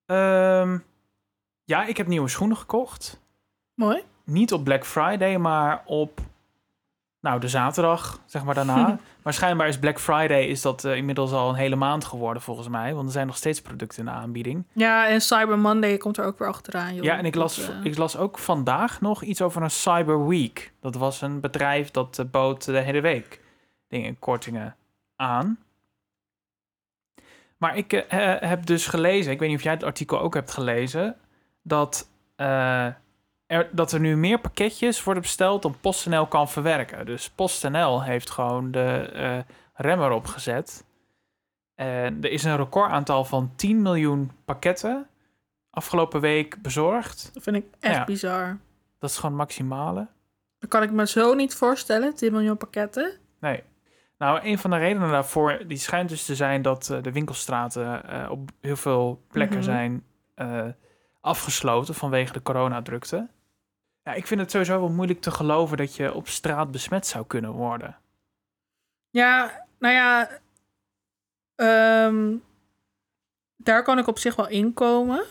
[0.06, 0.78] Ehm,
[1.64, 3.20] ja, ik heb nieuwe schoenen gekocht.
[3.74, 4.02] Mooi.
[4.26, 6.20] Niet op Black Friday, maar op
[7.20, 8.98] nou, de zaterdag, zeg maar daarna.
[9.22, 12.68] maar schijnbaar is Black Friday is dat eh, inmiddels al een hele maand geworden volgens
[12.68, 12.94] mij.
[12.94, 14.64] Want er zijn nog steeds producten in de aanbieding.
[14.72, 17.04] Ja, en Cyber Monday komt er ook weer achteraan, joh.
[17.04, 20.26] Ja, en ik las, Dat, eh, ik las ook vandaag nog iets over een Cyber
[20.28, 20.72] Week.
[20.80, 23.40] Dat was een bedrijf dat eh, bood de hele week
[23.88, 24.76] dingen, kortingen
[25.16, 25.58] aan.
[27.56, 28.04] Maar ik
[28.40, 31.16] heb dus gelezen, ik weet niet of jij het artikel ook hebt gelezen,
[31.62, 32.08] dat
[33.46, 37.06] er, dat er nu meer pakketjes worden besteld dan PostNL kan verwerken.
[37.06, 40.84] Dus PostNL heeft gewoon de uh, rem erop gezet.
[41.74, 45.06] En er is een recordaantal van 10 miljoen pakketten
[45.70, 47.30] afgelopen week bezorgd.
[47.32, 48.58] Dat vind ik echt bizar.
[48.98, 50.06] Dat is gewoon maximale.
[50.58, 53.12] Dat kan ik me zo niet voorstellen, 10 miljoen pakketten.
[53.40, 53.62] Nee.
[54.18, 58.02] Nou, een van de redenen daarvoor, die schijnt dus te zijn dat uh, de winkelstraten
[58.10, 59.72] uh, op heel veel plekken mm -hmm.
[59.72, 60.04] zijn
[60.36, 60.64] uh,
[61.20, 63.28] afgesloten vanwege de coronadrukte.
[64.06, 67.26] Ja, ik vind het sowieso wel moeilijk te geloven dat je op straat besmet zou
[67.26, 67.96] kunnen worden.
[69.10, 70.28] Ja, nou ja,
[72.06, 72.42] um,
[73.56, 75.24] daar kan ik op zich wel inkomen.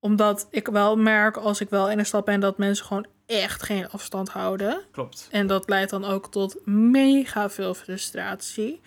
[0.00, 3.62] Omdat ik wel merk als ik wel in de stad ben dat mensen gewoon echt
[3.62, 4.84] geen afstand houden.
[4.90, 5.28] Klopt.
[5.30, 8.80] En dat leidt dan ook tot mega veel frustratie.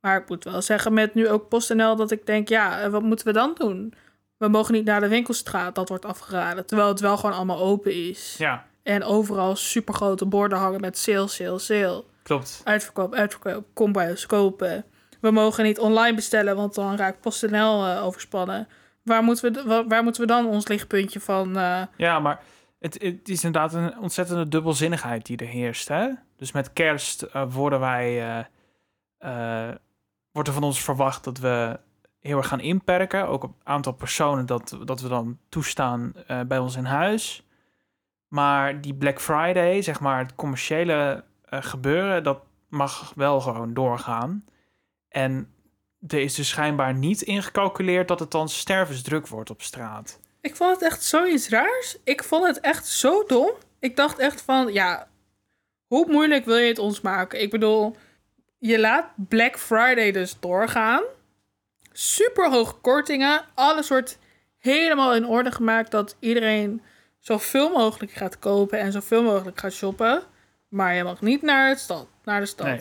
[0.00, 3.26] Maar ik moet wel zeggen, met nu ook PostNL, dat ik denk, ja, wat moeten
[3.26, 3.94] we dan doen?
[4.36, 6.66] We mogen niet naar de winkelstraat, dat wordt afgeraden.
[6.66, 8.34] Terwijl het wel gewoon allemaal open is.
[8.38, 8.66] Ja.
[8.82, 12.04] En overal supergrote borden hangen met sale, sale, sale.
[12.22, 12.60] Klopt.
[12.64, 14.84] Uitverkoop, uitverkoop, kom bij ons kopen.
[15.20, 18.68] We mogen niet online bestellen, want dan raakt PostNL uh, overspannen.
[19.02, 21.58] Waar moeten, we, waar, moeten we dan ons lichtpuntje van...
[21.58, 21.82] Uh...
[21.96, 22.40] Ja, maar
[22.78, 25.88] het, het, is inderdaad een ontzettende dubbelzinnigheid die er heerst.
[25.88, 26.08] Hè?
[26.36, 28.46] Dus met kerst uh, worden wij,
[30.32, 31.78] wordt er van ons verwacht dat we
[32.26, 33.28] heel erg gaan inperken.
[33.28, 37.42] Ook op aantal personen dat, dat we dan toestaan uh, bij ons in huis.
[38.28, 44.44] Maar die Black Friday, zeg maar het commerciële gebeuren, dat mag wel gewoon doorgaan.
[45.08, 45.50] En
[46.06, 50.20] er is dus schijnbaar niet ingecalculeerd dat het dan stervensdruk wordt op straat.
[50.40, 51.96] Ik vond het echt zoiets raars.
[52.04, 53.50] Ik vond het echt zo dom.
[53.78, 55.08] Ik dacht echt van, ja,
[55.86, 57.42] hoe moeilijk wil je het ons maken?
[57.42, 57.96] Ik bedoel,
[58.58, 61.02] je laat Black Friday dus doorgaan.
[61.98, 63.44] Super hoge kortingen.
[63.54, 64.18] Alles wordt
[64.58, 66.82] helemaal in orde gemaakt dat iedereen
[67.18, 70.22] zoveel mogelijk gaat kopen en zoveel mogelijk gaat shoppen.
[70.68, 72.66] Maar je mag niet naar, het stad, naar de stad.
[72.66, 72.80] Nee.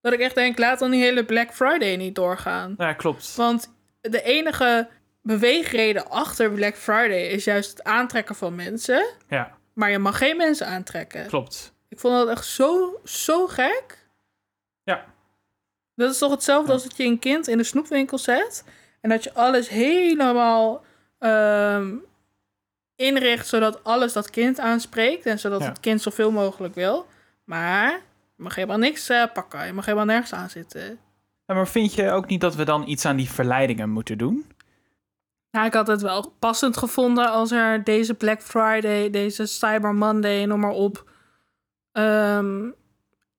[0.00, 2.74] Dat ik echt denk, laat dan die hele Black Friday niet doorgaan.
[2.78, 3.34] Ja, klopt.
[3.34, 4.88] Want de enige
[5.22, 9.06] beweegreden achter Black Friday is juist het aantrekken van mensen.
[9.28, 9.56] Ja.
[9.72, 11.26] Maar je mag geen mensen aantrekken.
[11.26, 11.74] Klopt.
[11.88, 14.08] Ik vond dat echt zo, zo gek.
[14.82, 15.13] Ja.
[15.96, 18.64] Dat is toch hetzelfde als dat je een kind in de snoepwinkel zet.
[19.00, 20.84] En dat je alles helemaal
[21.18, 22.04] um,
[22.96, 25.26] inricht zodat alles dat kind aanspreekt.
[25.26, 25.68] En zodat Ja.
[25.68, 27.06] het kind zoveel mogelijk wil.
[27.44, 27.90] Maar
[28.36, 29.66] je mag helemaal niks eh, pakken.
[29.66, 30.98] Je mag helemaal nergens aan zitten.
[31.46, 34.46] Ja, maar vind je ook niet dat we dan iets aan die verleidingen moeten doen?
[35.50, 40.44] Nou, ik had het wel passend gevonden als er deze Black Friday, deze Cyber Monday,
[40.44, 41.10] noem maar op.
[41.92, 42.70] ehm,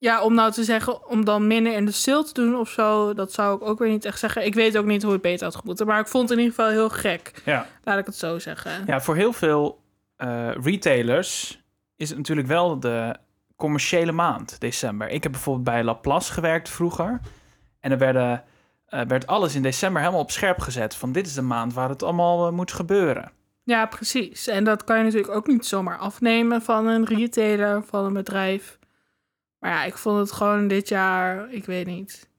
[0.05, 3.13] ja, om nou te zeggen, om dan minder in de sale te doen of zo,
[3.13, 4.45] dat zou ik ook weer niet echt zeggen.
[4.45, 6.55] Ik weet ook niet hoe het beter had gemoeten, maar ik vond het in ieder
[6.55, 7.41] geval heel gek.
[7.45, 7.67] Ja.
[7.83, 8.71] Laat ik het zo zeggen.
[8.85, 9.81] Ja, voor heel veel
[10.15, 11.61] eh, retailers
[11.95, 13.15] is het natuurlijk wel de
[13.55, 15.09] commerciële maand, december.
[15.09, 17.19] Ik heb bijvoorbeeld bij Laplace gewerkt vroeger.
[17.79, 18.43] En er werden,
[18.85, 20.95] eh, werd alles in december helemaal op scherp gezet.
[20.95, 23.31] Van dit is de maand waar het allemaal eh, moet gebeuren.
[23.63, 24.47] Ja, precies.
[24.47, 28.77] En dat kan je natuurlijk ook niet zomaar afnemen van een retailer, van een bedrijf.
[29.65, 32.29] Maar ja, ik vond het gewoon dit jaar, ik weet niet.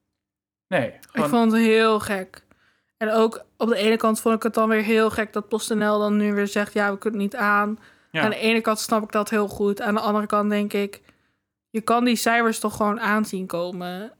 [0.68, 2.44] Nee, gewoon, Ik vond het heel gek.
[2.96, 5.98] En ook op de ene kant vond ik het dan weer heel gek dat PostNL
[5.98, 7.78] dan nu weer zegt: ja, we kunnen het niet aan.
[8.10, 8.22] ja.
[8.22, 9.80] Aan de ene kant snap ik dat heel goed.
[9.80, 11.02] Aan de andere kant denk ik:
[11.70, 14.12] je kan die cijfers toch gewoon aanzien komen.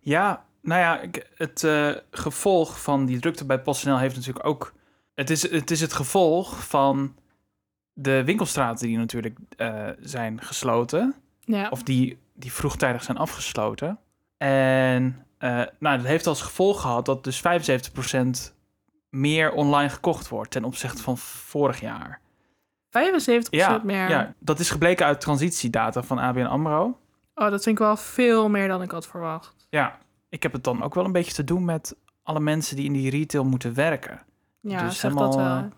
[0.00, 4.72] Ja, nou ja, ik- het eh, gevolg van die drukte bij PostNL heeft natuurlijk ook...
[5.14, 7.16] Het is, het is het gevolg van
[7.92, 11.14] de winkelstraten die natuurlijk eh, zijn gesloten.
[11.40, 13.98] Ja, Of die, die vroegtijdig zijn afgesloten.
[14.36, 18.54] En eh, nou, dat heeft als gevolg gehad dat dus 75%
[19.10, 22.20] meer online gekocht wordt ten opzichte van vorig jaar.
[22.20, 24.08] 75% Ja, meer.
[24.08, 26.98] ja, dat is gebleken uit transitiedata van ABN AMRO.
[27.34, 29.66] Oh, dat vind ik wel veel meer dan ik had verwacht.
[29.68, 32.84] Ja, ik heb het dan ook wel een beetje te doen met alle mensen die
[32.84, 34.20] in die retail moeten werken.
[34.60, 35.64] Ja, Dus zeg dat helemaal, wel.
[35.64, 35.70] eh,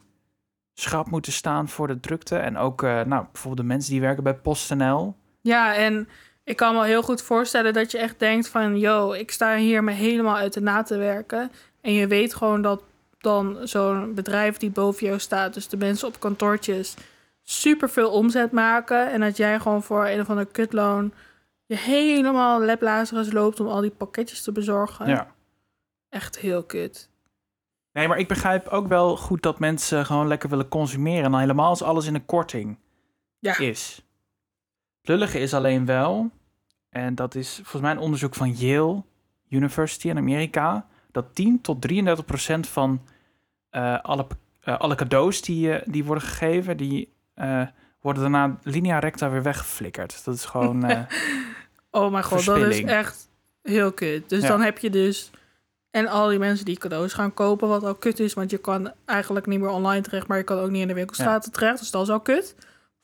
[0.75, 2.37] Schrap moeten staan voor de drukte.
[2.37, 5.17] En ook eh, nou, bijvoorbeeld de mensen die werken bij PostNL.
[5.41, 6.09] Ja, en
[6.47, 8.79] ik kan me heel goed voorstellen dat je echt denkt van...
[8.79, 11.51] yo, ik sta hier me helemaal uit de na te werken.
[11.81, 12.83] En je weet gewoon dat
[13.19, 15.55] dan zo'n bedrijf die boven jou staat...
[15.55, 16.95] dus de mensen op kantoortjes
[17.43, 19.13] super veel omzet maken...
[19.13, 21.13] en dat jij gewoon voor een of ander kutloon...
[21.67, 25.09] je helemaal leplazerus loopt om al die pakketjes te bezorgen.
[25.09, 25.35] Ja.
[26.09, 27.11] Echt heel kut.
[27.93, 31.25] Nee, maar ik begrijp ook wel goed dat mensen gewoon lekker willen consumeren.
[31.25, 32.79] En dan helemaal als alles in een korting
[33.39, 33.59] Ja.
[33.59, 34.06] is.
[35.09, 36.31] Lullige is alleen wel,
[36.91, 39.03] en dat is volgens mij een onderzoek van Yale
[39.49, 43.03] University in Amerika, dat 10 tot 33 procent van
[43.71, 44.27] eh, alle
[44.61, 47.15] eh, alle cadeaus die, eh, die worden gegeven, die
[48.01, 50.25] worden daarna linea recta weer weggeflikkerd.
[50.25, 50.85] Dat is gewoon...
[51.91, 53.29] Oh mijn god, dat is echt
[53.63, 54.29] heel kut.
[54.29, 54.49] Dus Ja.
[54.49, 55.31] dan heb je dus...
[55.91, 58.35] En al die mensen die cadeaus gaan kopen, wat al kut is...
[58.35, 60.27] want je kan eigenlijk niet meer online terecht...
[60.27, 62.55] maar je kan ook niet in de winkelstraten terecht, dus dat is al kut.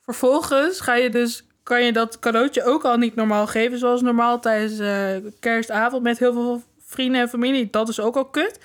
[0.01, 3.79] Vervolgens ga je dus, kan je dat cadeautje ook al niet normaal geven...
[3.79, 7.69] zoals normaal tijdens eh, kerstavond met heel veel vrienden en familie.
[7.69, 8.59] Dat is ook al kut.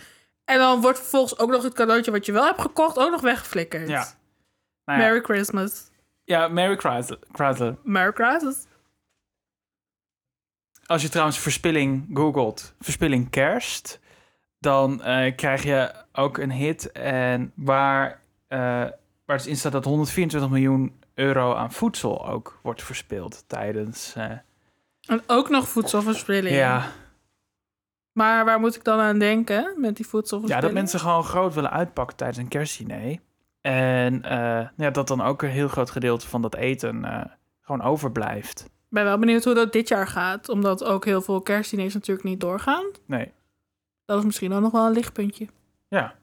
[0.44, 2.98] En dan wordt vervolgens ook nog het cadeautje wat je wel hebt gekocht...
[2.98, 3.88] ook nog weggeflikkerd.
[3.88, 4.06] ja.
[4.84, 5.90] Nou ja, Merry Christmas.
[6.24, 7.18] ja, Merry Chrysler.
[7.32, 7.76] Chrysler.
[7.82, 8.66] Merry Christmas.
[10.86, 14.00] Als je trouwens verspilling googelt, verspilling kerst,
[14.58, 18.58] dan eh, krijg je ook een hit en waar, eh,
[19.24, 24.14] waar dus in staat dat 124 miljoen euro aan voedsel ook wordt verspild tijdens.
[24.16, 24.30] eh,
[25.06, 26.54] En ook nog voedselverspilling.
[26.56, 26.86] ja,
[28.12, 30.66] Maar waar moet ik dan aan denken met die ja, voedselverspilling?
[30.66, 33.18] dat mensen gewoon groot willen uitpakken tijdens een kerstdiner.
[33.60, 37.24] En eh, ja, dat dan ook een heel groot gedeelte van dat eten eh,
[37.60, 38.60] gewoon overblijft.
[38.64, 40.48] Ik ben wel benieuwd hoe dat dit jaar gaat.
[40.48, 42.84] Omdat ook heel veel kerstdiners natuurlijk niet doorgaan.
[43.06, 43.32] Nee,
[44.04, 45.46] Dat is misschien dan nog wel een lichtpuntje.
[45.88, 46.14] ja.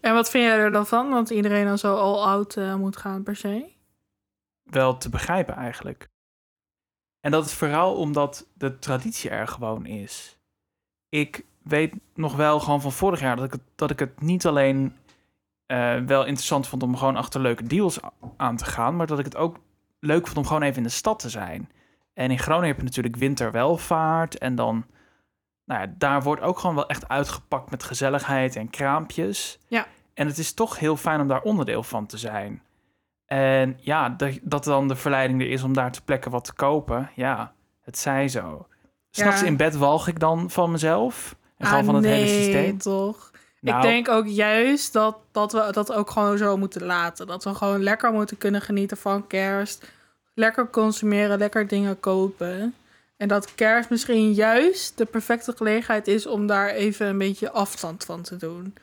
[0.00, 1.10] En wat vind jij er dan van?
[1.10, 3.76] Dat iedereen dan zo all out eh, moet gaan per se?
[4.70, 6.08] wel te begrijpen eigenlijk.
[7.20, 10.38] En dat is vooral omdat de traditie er gewoon is.
[11.08, 14.46] Ik weet nog wel gewoon van vorig jaar dat ik het, dat ik het niet
[14.46, 14.96] alleen
[15.66, 17.98] eh, wel interessant vond om gewoon achter leuke deals
[18.36, 19.56] aan te gaan, maar dat ik het ook
[20.00, 21.70] leuk vond om gewoon even in de stad te zijn.
[22.12, 24.86] En in Groningen heb je natuurlijk winterwelvaart en dan,
[25.68, 29.58] nou ja, daar wordt ook gewoon wel echt uitgepakt met gezelligheid en kraampjes.
[29.66, 29.86] Ja.
[30.14, 32.62] En het is toch heel fijn om daar onderdeel van te zijn.
[33.26, 36.52] En ja, dat, dat dan de verleiding er is om daar ter plekke wat te
[36.52, 37.10] kopen.
[37.14, 37.52] Ja,
[37.82, 38.66] het zij zo.
[39.10, 39.46] S'nachts Ja.
[39.46, 41.36] in bed walg ik dan van mezelf.
[41.58, 42.78] En gewoon Ah, van het nee, hele systeem.
[42.78, 43.30] toch?
[43.60, 47.26] Nou, Ik denk ook juist dat, dat we dat ook gewoon zo moeten laten.
[47.26, 49.90] Dat we gewoon lekker moeten kunnen genieten van kerst.
[50.34, 52.74] Lekker consumeren, lekker dingen kopen.
[53.18, 58.04] En dat kerst misschien juist de perfecte gelegenheid is om daar even een beetje afstand
[58.04, 58.74] van te doen.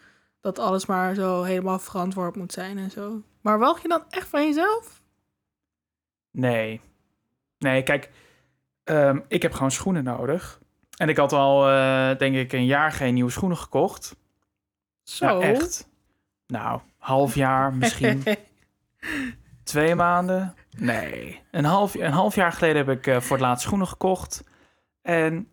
[0.41, 3.21] Dat alles maar zo helemaal verantwoord moet zijn en zo.
[3.41, 5.01] Maar walg je dan echt van jezelf?
[6.31, 6.81] Nee.
[7.57, 8.09] Nee, kijk,
[8.83, 10.59] ehm, ik heb gewoon schoenen nodig.
[10.97, 14.15] En ik had al, eh, denk ik, een jaar geen nieuwe schoenen gekocht.
[15.03, 15.25] Zo.
[15.25, 15.87] Nou, echt.
[16.47, 18.23] Nou, half jaar misschien.
[19.63, 20.55] Twee maanden?
[20.77, 21.41] Nee.
[21.51, 24.43] Een half, een half jaar geleden heb ik eh, voor het laatst schoenen gekocht.
[25.01, 25.47] En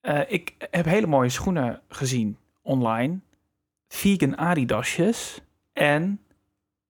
[0.00, 3.18] eh, ik heb hele mooie schoenen gezien online.
[3.88, 5.40] Vegan Adidasjes.
[5.72, 6.20] En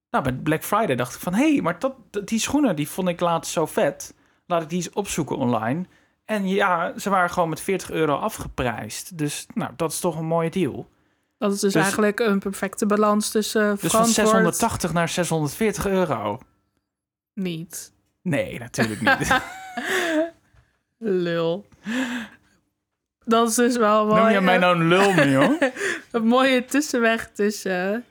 [0.09, 1.33] nou, met Black Friday dacht ik van...
[1.33, 4.13] hé, hey, maar dat, dat- die schoenen die vond ik laatst zo vet.
[4.45, 5.85] Laat ik die eens opzoeken online.
[6.25, 9.17] En ja, ze waren gewoon met 40 euro afgeprijsd.
[9.17, 10.89] Dus nou, dat is toch een mooie deal.
[11.37, 14.15] Dat is dus, Dus- eigenlijk een perfecte balans tussen Dus van verantwoord
[14.55, 16.39] 680 naar 640 euro.
[17.33, 17.93] Niet.
[18.21, 19.41] Nee, natuurlijk niet.
[21.23, 21.65] Lul.
[23.25, 24.21] Dat is dus wel mooi.
[24.21, 25.61] Noem je mij nou een lul, joh?
[26.11, 28.05] Een mooie tussenweg tussen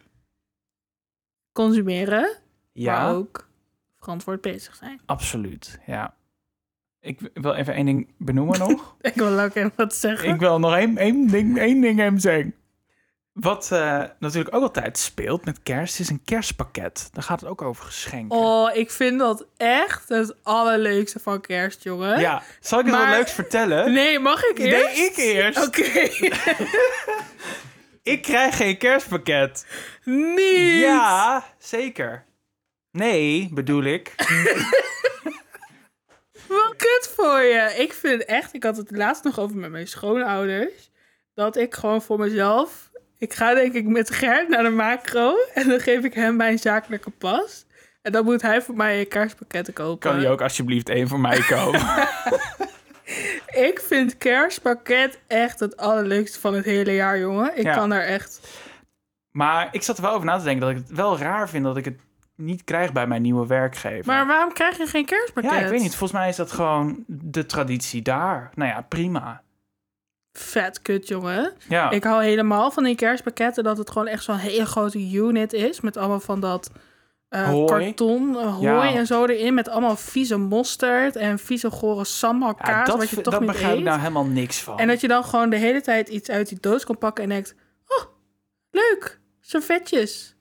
[1.53, 2.41] consumeren, maar
[2.73, 3.49] Ja, ook
[4.01, 5.01] verantwoord bezig zijn.
[5.07, 5.79] absoluut.
[5.87, 6.15] Ja.
[7.01, 8.97] Ik wil even één ding benoemen nog.
[9.01, 10.29] Ik wil ook even wat zeggen.
[10.29, 12.55] ik wil nog één, één, ding, één ding hem zeggen.
[13.33, 17.09] Wat eh, natuurlijk ook altijd speelt met kerst is een kerstpakket.
[17.13, 18.39] Daar gaat het ook over geschenken.
[18.39, 22.21] Oh, ik vind dat echt het allerleukste van kerst, jongen.
[22.21, 23.93] Ja, zal ik eens Maar- wat leuks vertellen?
[23.93, 24.99] Nee, mag ik Nee, eerst?
[24.99, 25.67] ik eerst.
[25.67, 26.09] Oké.
[28.03, 29.67] Ik krijg geen kerstpakket.
[30.05, 30.81] Niet.
[30.81, 32.25] Ja, zeker.
[32.91, 34.15] Nee, bedoel ik.
[36.49, 37.75] Wat kut voor je.
[37.79, 40.91] Ik vind echt, ik had het laatst nog over met mijn schoonouders,
[41.35, 42.91] dat ik gewoon voor mezelf,
[43.23, 46.59] ik ga denk ik met Gert naar de macro en dan geef ik hem mijn
[46.59, 47.67] zakelijke pas.
[48.03, 50.11] En dan moet hij voor mij kerstpakketten kopen.
[50.11, 51.81] Kan je ook alsjeblieft één voor mij kopen?
[53.69, 57.57] Ik vind kerstpakket echt het allerleukste van het hele jaar, jongen.
[57.59, 57.75] Ik Ja.
[57.75, 58.41] kan daar echt...
[59.31, 61.65] Maar ik zat er wel over na te denken dat ik het wel raar vind
[61.65, 62.01] dat ik het
[62.37, 64.07] niet krijg bij mijn nieuwe werkgever.
[64.07, 65.53] Maar waarom krijg je geen kerstpakket?
[65.53, 65.97] ja, ik weet niet.
[65.97, 68.51] Volgens mij is dat gewoon de traditie daar.
[68.55, 69.43] Nou ja, prima.
[70.33, 71.53] Vet kut, jongen.
[71.69, 75.53] Ja, Ik hou helemaal van die kerstpakketten dat het gewoon echt zo'n hele grote unit
[75.53, 75.81] is.
[75.81, 76.71] Met allemaal van dat
[77.29, 77.67] eh, Hooi.
[77.67, 78.95] karton, eh, hooi Ja.
[78.95, 79.55] en zo erin.
[79.55, 82.87] Met allemaal vieze mosterd en vieze gore sambal ja, kaas.
[82.89, 84.79] dat, wat je toch dat niet begrijp ik nou helemaal niks van.
[84.79, 87.31] En dat je dan gewoon de hele tijd iets uit die doos kan pakken en
[87.31, 87.55] denkt...
[87.87, 88.05] Oh,
[88.71, 90.37] leuk, servetjes.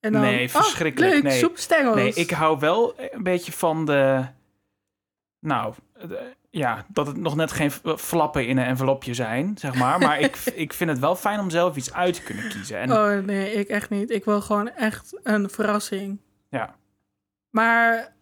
[0.00, 1.38] En dan, Nee, oh, verschrikkelijk, leuk, nee.
[1.38, 1.96] soepstengels.
[1.96, 4.24] Nee, ik hou wel een beetje van de...
[5.40, 5.74] Nou,
[6.54, 9.98] ja, dat het nog net geen flappen in een envelopje zijn, zeg maar.
[9.98, 12.78] Maar ik, ik vind het wel fijn om zelf iets uit te kunnen kiezen.
[12.78, 14.10] En Oh nee, ik echt niet.
[14.10, 16.20] Ik wil gewoon echt een verrassing.
[16.48, 16.76] ja,
[17.50, 18.14] Maar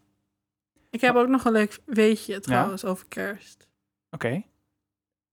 [0.90, 3.66] ik heb ook nog een leuk weetje trouwens over kerst.
[4.11, 4.42] oké.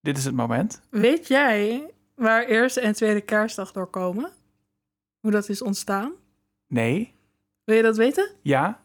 [0.01, 0.81] Dit is het moment.
[0.89, 4.31] Weet jij waar eerste en tweede kerstdag door komen?
[5.19, 6.11] Hoe dat is ontstaan?
[6.67, 7.13] Nee.
[7.63, 8.29] Wil je dat weten?
[8.41, 8.81] Ja.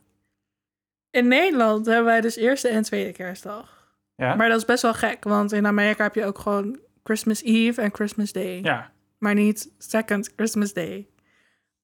[1.11, 3.74] In Nederland hebben wij dus eerste en tweede kerstdag.
[4.17, 4.35] Ja.
[4.35, 7.81] Maar dat is best wel gek, want in Amerika heb je ook gewoon Christmas Eve
[7.81, 8.61] en Christmas Day.
[8.63, 8.93] ja.
[9.19, 11.09] Maar niet second Christmas Day.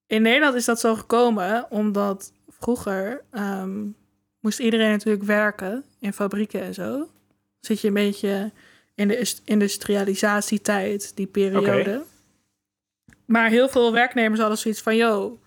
[0.07, 3.87] In Nederland is dat zo gekomen omdat vroeger ehm,
[4.41, 7.09] moest iedereen natuurlijk werken in fabrieken en zo.
[7.61, 8.53] Zit je een beetje
[8.95, 12.05] in de is- industrialisatietijd, die periode.
[13.27, 15.41] Maar heel veel werknemers hadden zoiets van, yo,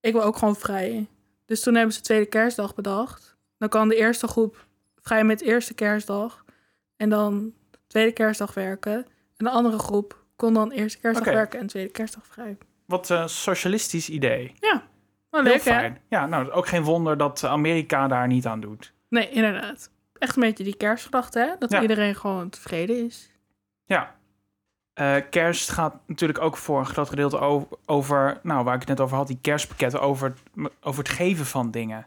[0.00, 1.06] ik wil ook gewoon vrij.
[1.46, 3.36] Dus toen hebben ze tweede kerstdag bedacht.
[3.58, 4.66] Dan kan de eerste groep
[5.00, 6.44] vrij met eerste kerstdag
[6.96, 7.52] en dan
[7.86, 8.96] tweede kerstdag werken.
[9.36, 12.58] En de andere groep kon dan eerste kerstdag werken en tweede kerstdag vrij.
[12.86, 14.54] Wat een socialistisch idee.
[14.60, 15.60] Wel Heel leuk, hè?
[15.60, 15.98] fijn.
[16.08, 18.92] Ja, nou, ook geen wonder dat Amerika daar niet aan doet.
[19.08, 19.90] Nee, inderdaad.
[20.18, 21.50] Echt een beetje die kerstgedachte, hè?
[21.58, 21.82] Dat Ja.
[21.82, 23.30] iedereen gewoon tevreden is.
[23.84, 24.18] Ja.
[24.92, 28.88] Eh, kerst gaat natuurlijk ook voor een groot gedeelte o- over, nou, waar ik het
[28.88, 30.32] net over had, die kerstpakketten, over,
[30.80, 32.06] over het geven van dingen.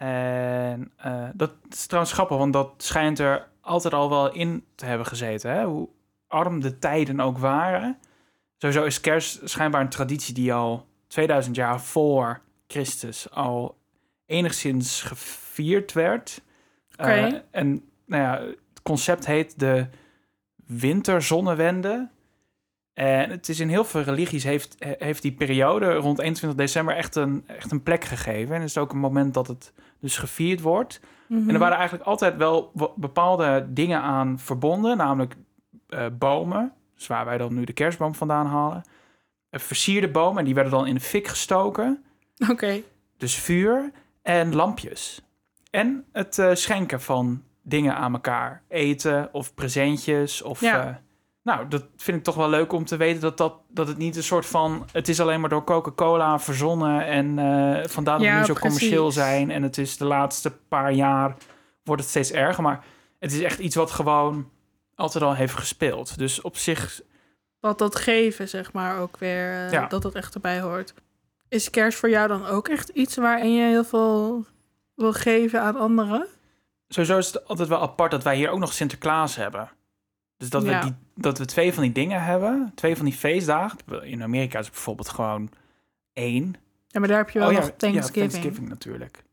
[0.00, 4.84] En eh, dat is trouwens grappig, want dat schijnt er altijd al wel in te
[4.84, 5.50] hebben gezeten.
[5.50, 5.64] Hè?
[5.64, 5.88] Hoe
[6.26, 7.98] arm de tijden ook waren.
[8.56, 13.78] Sowieso is kerst schijnbaar een traditie die al 2000 jaar voor Christus al
[14.26, 16.42] enigszins gevierd werd.
[16.92, 17.10] Oké.
[17.10, 19.86] Eh, en nou ja, het concept heet de
[20.66, 22.08] winterzonnewende.
[23.04, 26.94] En het is in heel veel religies heeft, he- heeft die periode rond 21 december
[26.96, 28.54] echt een, echt een plek gegeven.
[28.54, 31.00] En het is ook een moment dat het dus gevierd wordt.
[31.26, 31.48] Mhm.
[31.48, 35.34] En er waren eigenlijk altijd wel bepaalde dingen aan verbonden, namelijk
[35.88, 38.82] eh, bomen, dus waar wij dan nu de kerstboom vandaan halen.
[39.50, 42.04] Eh, versierde bomen, en die werden dan in de fik gestoken.
[42.50, 42.80] Oké.
[43.16, 45.22] Dus vuur en lampjes.
[45.70, 48.62] En het eh, schenken van dingen aan elkaar.
[48.68, 50.42] Eten of presentjes.
[50.42, 51.00] Of, Ja.
[51.42, 54.16] Nou, dat vind ik toch wel leuk om te weten dat, dat, dat het niet
[54.16, 54.86] een soort van...
[54.92, 58.52] Het is alleen maar door Coca-Cola verzonnen en eh vandaar dat Ja, we nu zo
[58.54, 58.60] precies.
[58.78, 59.50] commercieel zijn.
[59.50, 61.36] En het is de laatste paar jaar
[61.84, 62.62] wordt het steeds erger.
[62.62, 62.84] Maar
[63.18, 64.50] het is echt iets wat gewoon
[64.94, 66.18] altijd al heeft gespeeld.
[66.18, 67.00] Dus op zich
[67.60, 69.86] Dat dat geven, zeg maar, ook weer, eh, Ja.
[69.86, 70.94] dat dat echt erbij hoort.
[71.48, 74.44] Is kerst voor jou dan ook echt iets waarin je heel veel
[74.94, 76.26] wil geven aan anderen?
[76.88, 79.70] Sowieso is het altijd wel apart dat wij hier ook nog Sinterklaas hebben.
[80.36, 80.78] Dus dat, Ja.
[80.80, 83.78] we, die, dat we twee van die dingen hebben, twee van die feestdagen.
[84.02, 85.50] In Amerika is het bijvoorbeeld gewoon
[86.12, 86.54] één.
[86.86, 88.14] Ja, maar daar heb je wel Oh ja, nog Thanksgiving.
[88.14, 89.24] Ja, Thanksgiving natuurlijk.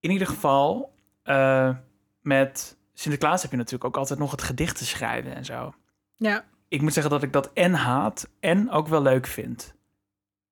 [0.00, 1.70] In ieder geval, eh,
[2.20, 5.74] met Sinterklaas heb je natuurlijk ook altijd nog het gedicht te schrijven en zo.
[6.16, 6.44] Ja.
[6.68, 9.74] Ik moet zeggen dat ik dat en haat en ook wel leuk vind.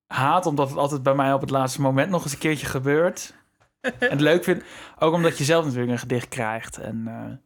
[0.07, 3.33] Haat omdat het altijd bij mij op het laatste moment nog eens een keertje gebeurt.
[3.99, 4.63] en leuk vind
[4.99, 6.77] ook omdat je zelf natuurlijk een gedicht krijgt.
[6.77, 7.37] En eh,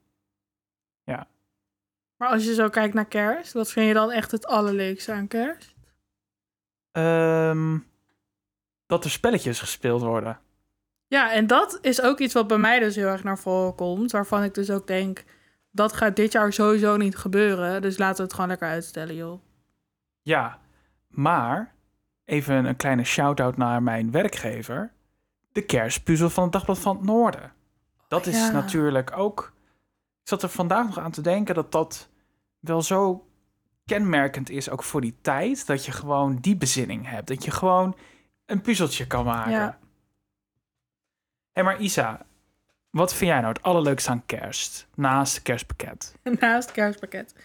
[2.18, 5.28] Maar als je zo kijkt naar kerst, wat vind je dan echt het allerleukste aan
[5.28, 5.74] kerst?
[6.92, 7.78] ehm,
[8.86, 10.40] dat er spelletjes gespeeld worden.
[11.08, 14.12] Ja, en dat is ook iets wat bij mij dus heel erg naar voren komt.
[14.12, 15.24] Waarvan ik dus ook denk,
[15.72, 17.82] dat gaat dit jaar sowieso niet gebeuren.
[17.82, 19.42] Dus laten we het gewoon lekker uitstellen, joh.
[20.22, 20.60] Ja,
[21.08, 21.74] maar
[22.26, 24.92] even een kleine shout-out naar mijn werkgever.
[25.52, 27.54] De kerstpuzzel van het Dagblad van het Noorden.
[28.08, 28.52] Dat is Ja.
[28.52, 29.54] natuurlijk ook...
[30.26, 32.10] Ik zat er vandaag nog aan te denken dat dat
[32.60, 33.28] wel zo
[33.86, 37.28] kenmerkend is, ook voor die tijd, dat je gewoon die bezinning hebt.
[37.28, 37.98] Dat je gewoon
[38.46, 39.52] een puzzeltje kan maken.
[39.52, 39.80] Ja.
[41.52, 42.26] Hé, maar Isa,
[42.90, 44.88] wat vind jij nou het allerleukste aan kerst?
[44.96, 46.16] Naast kerstpakket.
[46.40, 47.36] Naast kerstpakket.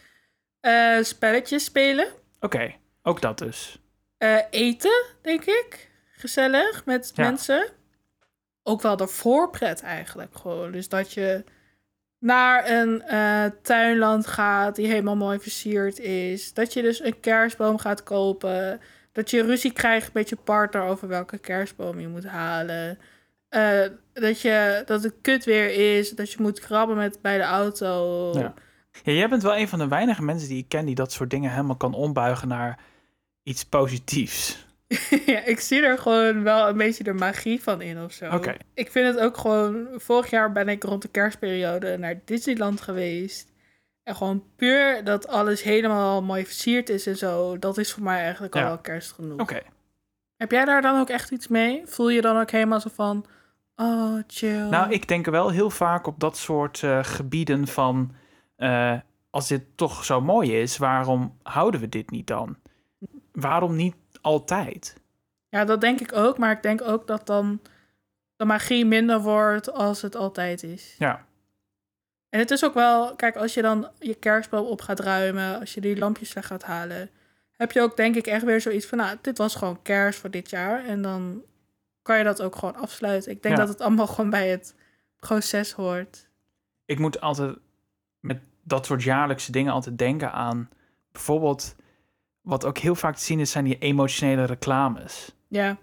[0.60, 2.12] Eh, spelletjes spelen.
[2.40, 3.82] Oké, ook dat dus.
[4.16, 5.90] Eh, eten, denk ik.
[6.12, 7.24] Gezellig met Ja.
[7.24, 7.70] mensen.
[8.62, 10.72] Ook wel de voorpret eigenlijk gewoon.
[10.72, 11.44] Dus dat je
[12.20, 16.54] naar een eh, tuinland gaat die helemaal mooi versierd is.
[16.54, 18.80] Dat je dus een kerstboom gaat kopen.
[19.12, 22.98] Dat je ruzie krijgt met je partner over welke kerstboom je moet halen.
[23.48, 26.10] Eh, dat, je, dat het kut weer is.
[26.10, 28.30] Dat je moet krabben met, bij de auto.
[28.38, 28.54] Ja.
[29.02, 31.30] Ja, jij bent wel een van de weinige mensen die ik ken die dat soort
[31.30, 32.78] dingen helemaal kan ombuigen naar
[33.42, 34.66] iets positiefs.
[35.26, 38.40] ja, ik zie er gewoon wel een beetje de magie van in of zo.
[38.74, 39.88] Ik vind het ook gewoon...
[39.96, 43.52] Vorig jaar ben ik rond de kerstperiode naar Disneyland geweest.
[44.02, 47.58] En gewoon puur dat alles helemaal mooi versierd is en zo.
[47.58, 49.40] Dat is voor mij eigenlijk al wel kerst genoeg.
[49.40, 49.60] Oké.
[50.36, 51.82] Heb jij daar dan ook echt iets mee?
[51.84, 53.24] Voel je dan ook helemaal zo van...
[53.76, 54.68] Oh, chill.
[54.68, 58.14] Nou, ik denk wel heel vaak op dat soort eh, gebieden van...
[58.56, 58.94] eh,
[59.30, 62.56] als dit toch zo mooi is, waarom houden we dit niet dan?
[63.32, 64.94] Waarom niet altijd?
[65.48, 66.38] Ja, dat denk ik ook.
[66.38, 67.60] Maar ik denk ook dat dan
[68.36, 70.94] de magie minder wordt als het altijd is.
[70.98, 71.26] Ja,
[72.28, 75.74] En het is ook wel, kijk, als je dan je kerstboom op gaat ruimen, als
[75.74, 77.10] je die lampjes weg gaat halen,
[77.52, 80.30] heb je ook denk ik echt weer zoiets van, nou, dit was gewoon kerst voor
[80.30, 80.84] dit jaar.
[80.84, 81.42] En dan
[82.02, 83.30] kan je dat ook gewoon afsluiten.
[83.32, 83.60] Ik denk Ja.
[83.60, 84.74] dat het allemaal gewoon bij het
[85.16, 86.28] proces hoort.
[86.84, 87.56] ik moet altijd
[88.20, 90.68] met dat soort jaarlijkse dingen altijd denken aan...
[91.12, 91.76] bijvoorbeeld,
[92.50, 95.34] wat ook heel vaak te zien is, zijn die emotionele reclames.
[95.48, 95.76] Ja,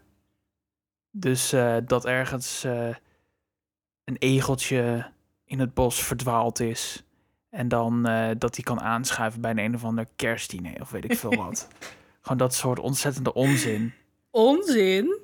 [1.11, 2.95] Dus eh, dat ergens eh,
[4.03, 5.11] een egeltje
[5.45, 7.03] in het bos verdwaald is.
[7.49, 11.03] En dan eh, dat hij kan aanschuiven bij een, een of ander kerstdiner of weet
[11.03, 11.67] ik veel wat.
[12.21, 13.93] Gewoon dat soort ontzettende onzin.
[14.29, 15.17] onzin.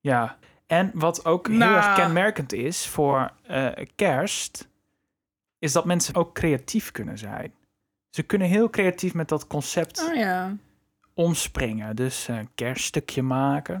[0.00, 0.38] Ja.
[0.66, 1.74] En wat ook heel Nou.
[1.76, 3.32] erg kenmerkend is voor
[3.94, 4.68] kerst,
[5.58, 7.52] is dat mensen ook creatief kunnen zijn.
[8.10, 10.56] Ze kunnen heel creatief met dat concept Oh ja.
[11.16, 11.96] Omspringen.
[11.96, 13.74] Dus een kerststukje maken.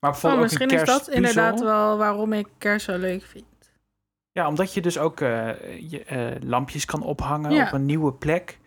[0.00, 3.22] Maar Oh, bijvoorbeeld ook misschien een is dat inderdaad wel waarom ik kerst zo leuk
[3.22, 3.44] vind.
[4.32, 5.50] Ja, omdat je dus ook eh,
[5.90, 7.66] je, eh, lampjes kan ophangen Ja.
[7.66, 8.58] op een nieuwe plek.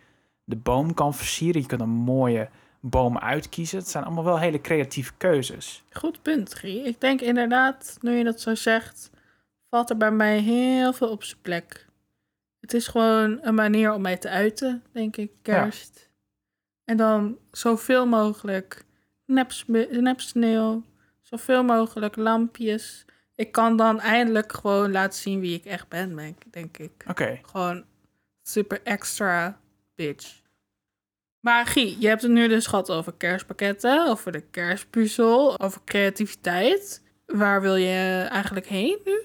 [0.44, 1.60] De boom kan versieren.
[1.60, 2.48] Je kunt een mooie
[2.80, 3.78] boom uitkiezen.
[3.78, 5.84] Het zijn allemaal wel hele creatieve keuzes.
[5.92, 6.82] Goed punt, Grie.
[6.82, 9.10] Ik denk inderdaad, nu je dat zo zegt,
[9.70, 11.86] valt er bij mij heel veel op zijn plek.
[12.60, 16.10] Het is gewoon een manier om mij te uiten, denk ik, kerst.
[16.92, 18.84] En dan zoveel mogelijk
[19.90, 20.84] nepsneeuw,
[21.22, 23.04] zoveel mogelijk lampjes.
[23.34, 27.04] Ik kan dan eindelijk gewoon laten zien wie ik echt ben, denk- denk ik.
[27.08, 27.40] Oké.
[27.42, 27.84] Gewoon
[28.42, 29.60] super extra
[29.94, 30.42] bitch.
[31.40, 37.02] Maar Guy, je hebt het nu dus gehad over kerstpakketten, over de kerstpuzzel, over creativiteit.
[37.26, 39.22] Waar wil je eigenlijk heen nu?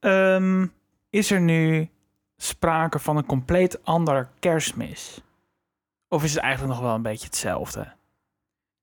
[0.00, 0.66] Ehm,
[1.10, 1.88] is er nu
[2.36, 5.20] sprake van een compleet ander kerstmis?
[6.14, 7.92] Of is het eigenlijk nog wel een beetje hetzelfde?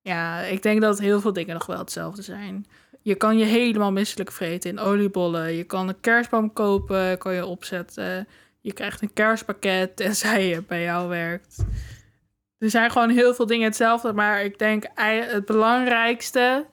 [0.02, 2.66] Ja, ik denk dat heel veel dingen nog wel hetzelfde zijn.
[3.02, 5.54] Je kan je helemaal misselijk vreten in oliebollen.
[5.54, 8.28] Je kan een kerstboom kopen, kan je opzetten.
[8.62, 11.66] Je krijgt een kerstpakket, tenzij je bij jou werkt.
[12.58, 14.14] Er zijn gewoon heel veel dingen hetzelfde.
[14.14, 16.66] Maar ik denk het belangrijkste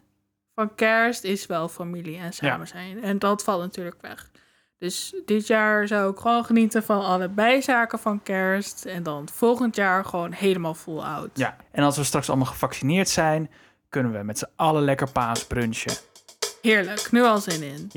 [0.55, 3.03] van kerst is wel familie en samen zijn.
[3.03, 4.31] En dat valt natuurlijk weg.
[4.79, 8.85] Dus dit jaar zou ik gewoon genieten van alle bijzaken van kerst.
[8.85, 11.31] En dan volgend jaar gewoon helemaal full out.
[11.35, 11.57] Ja.
[11.71, 13.51] En als we straks allemaal gevaccineerd zijn,
[13.89, 15.93] kunnen we met z'n allen lekker paasbrunchen.
[16.63, 17.91] Heerlijk, nu al zin in.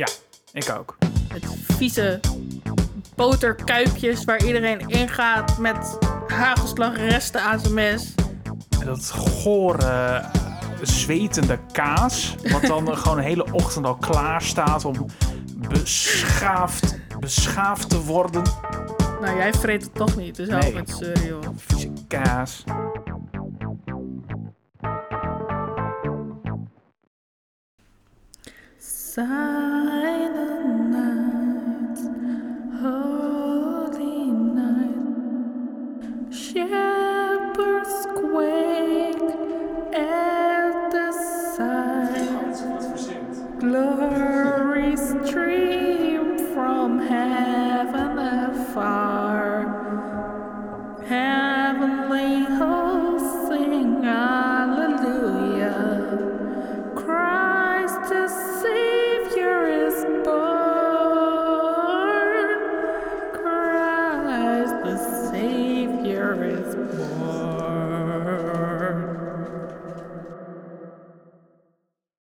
[0.53, 0.97] Ik ook.
[1.33, 1.45] Met
[1.77, 2.19] vieze
[3.15, 8.15] boterkuipjes waar iedereen ingaat met hagelslagresten aan zijn mes.
[8.79, 10.25] En dat gore, eh,
[10.81, 15.05] zwetende kaas, wat dan gewoon een hele ochtend al klaar staat om
[15.69, 18.41] beschaafd, beschaafd te worden.
[19.21, 20.69] Nou, jij vreet het toch niet, dus hou Nee.
[20.71, 21.41] op met zeuren, joh.
[21.55, 22.63] Vieze kaas.
[28.77, 29.90] Silent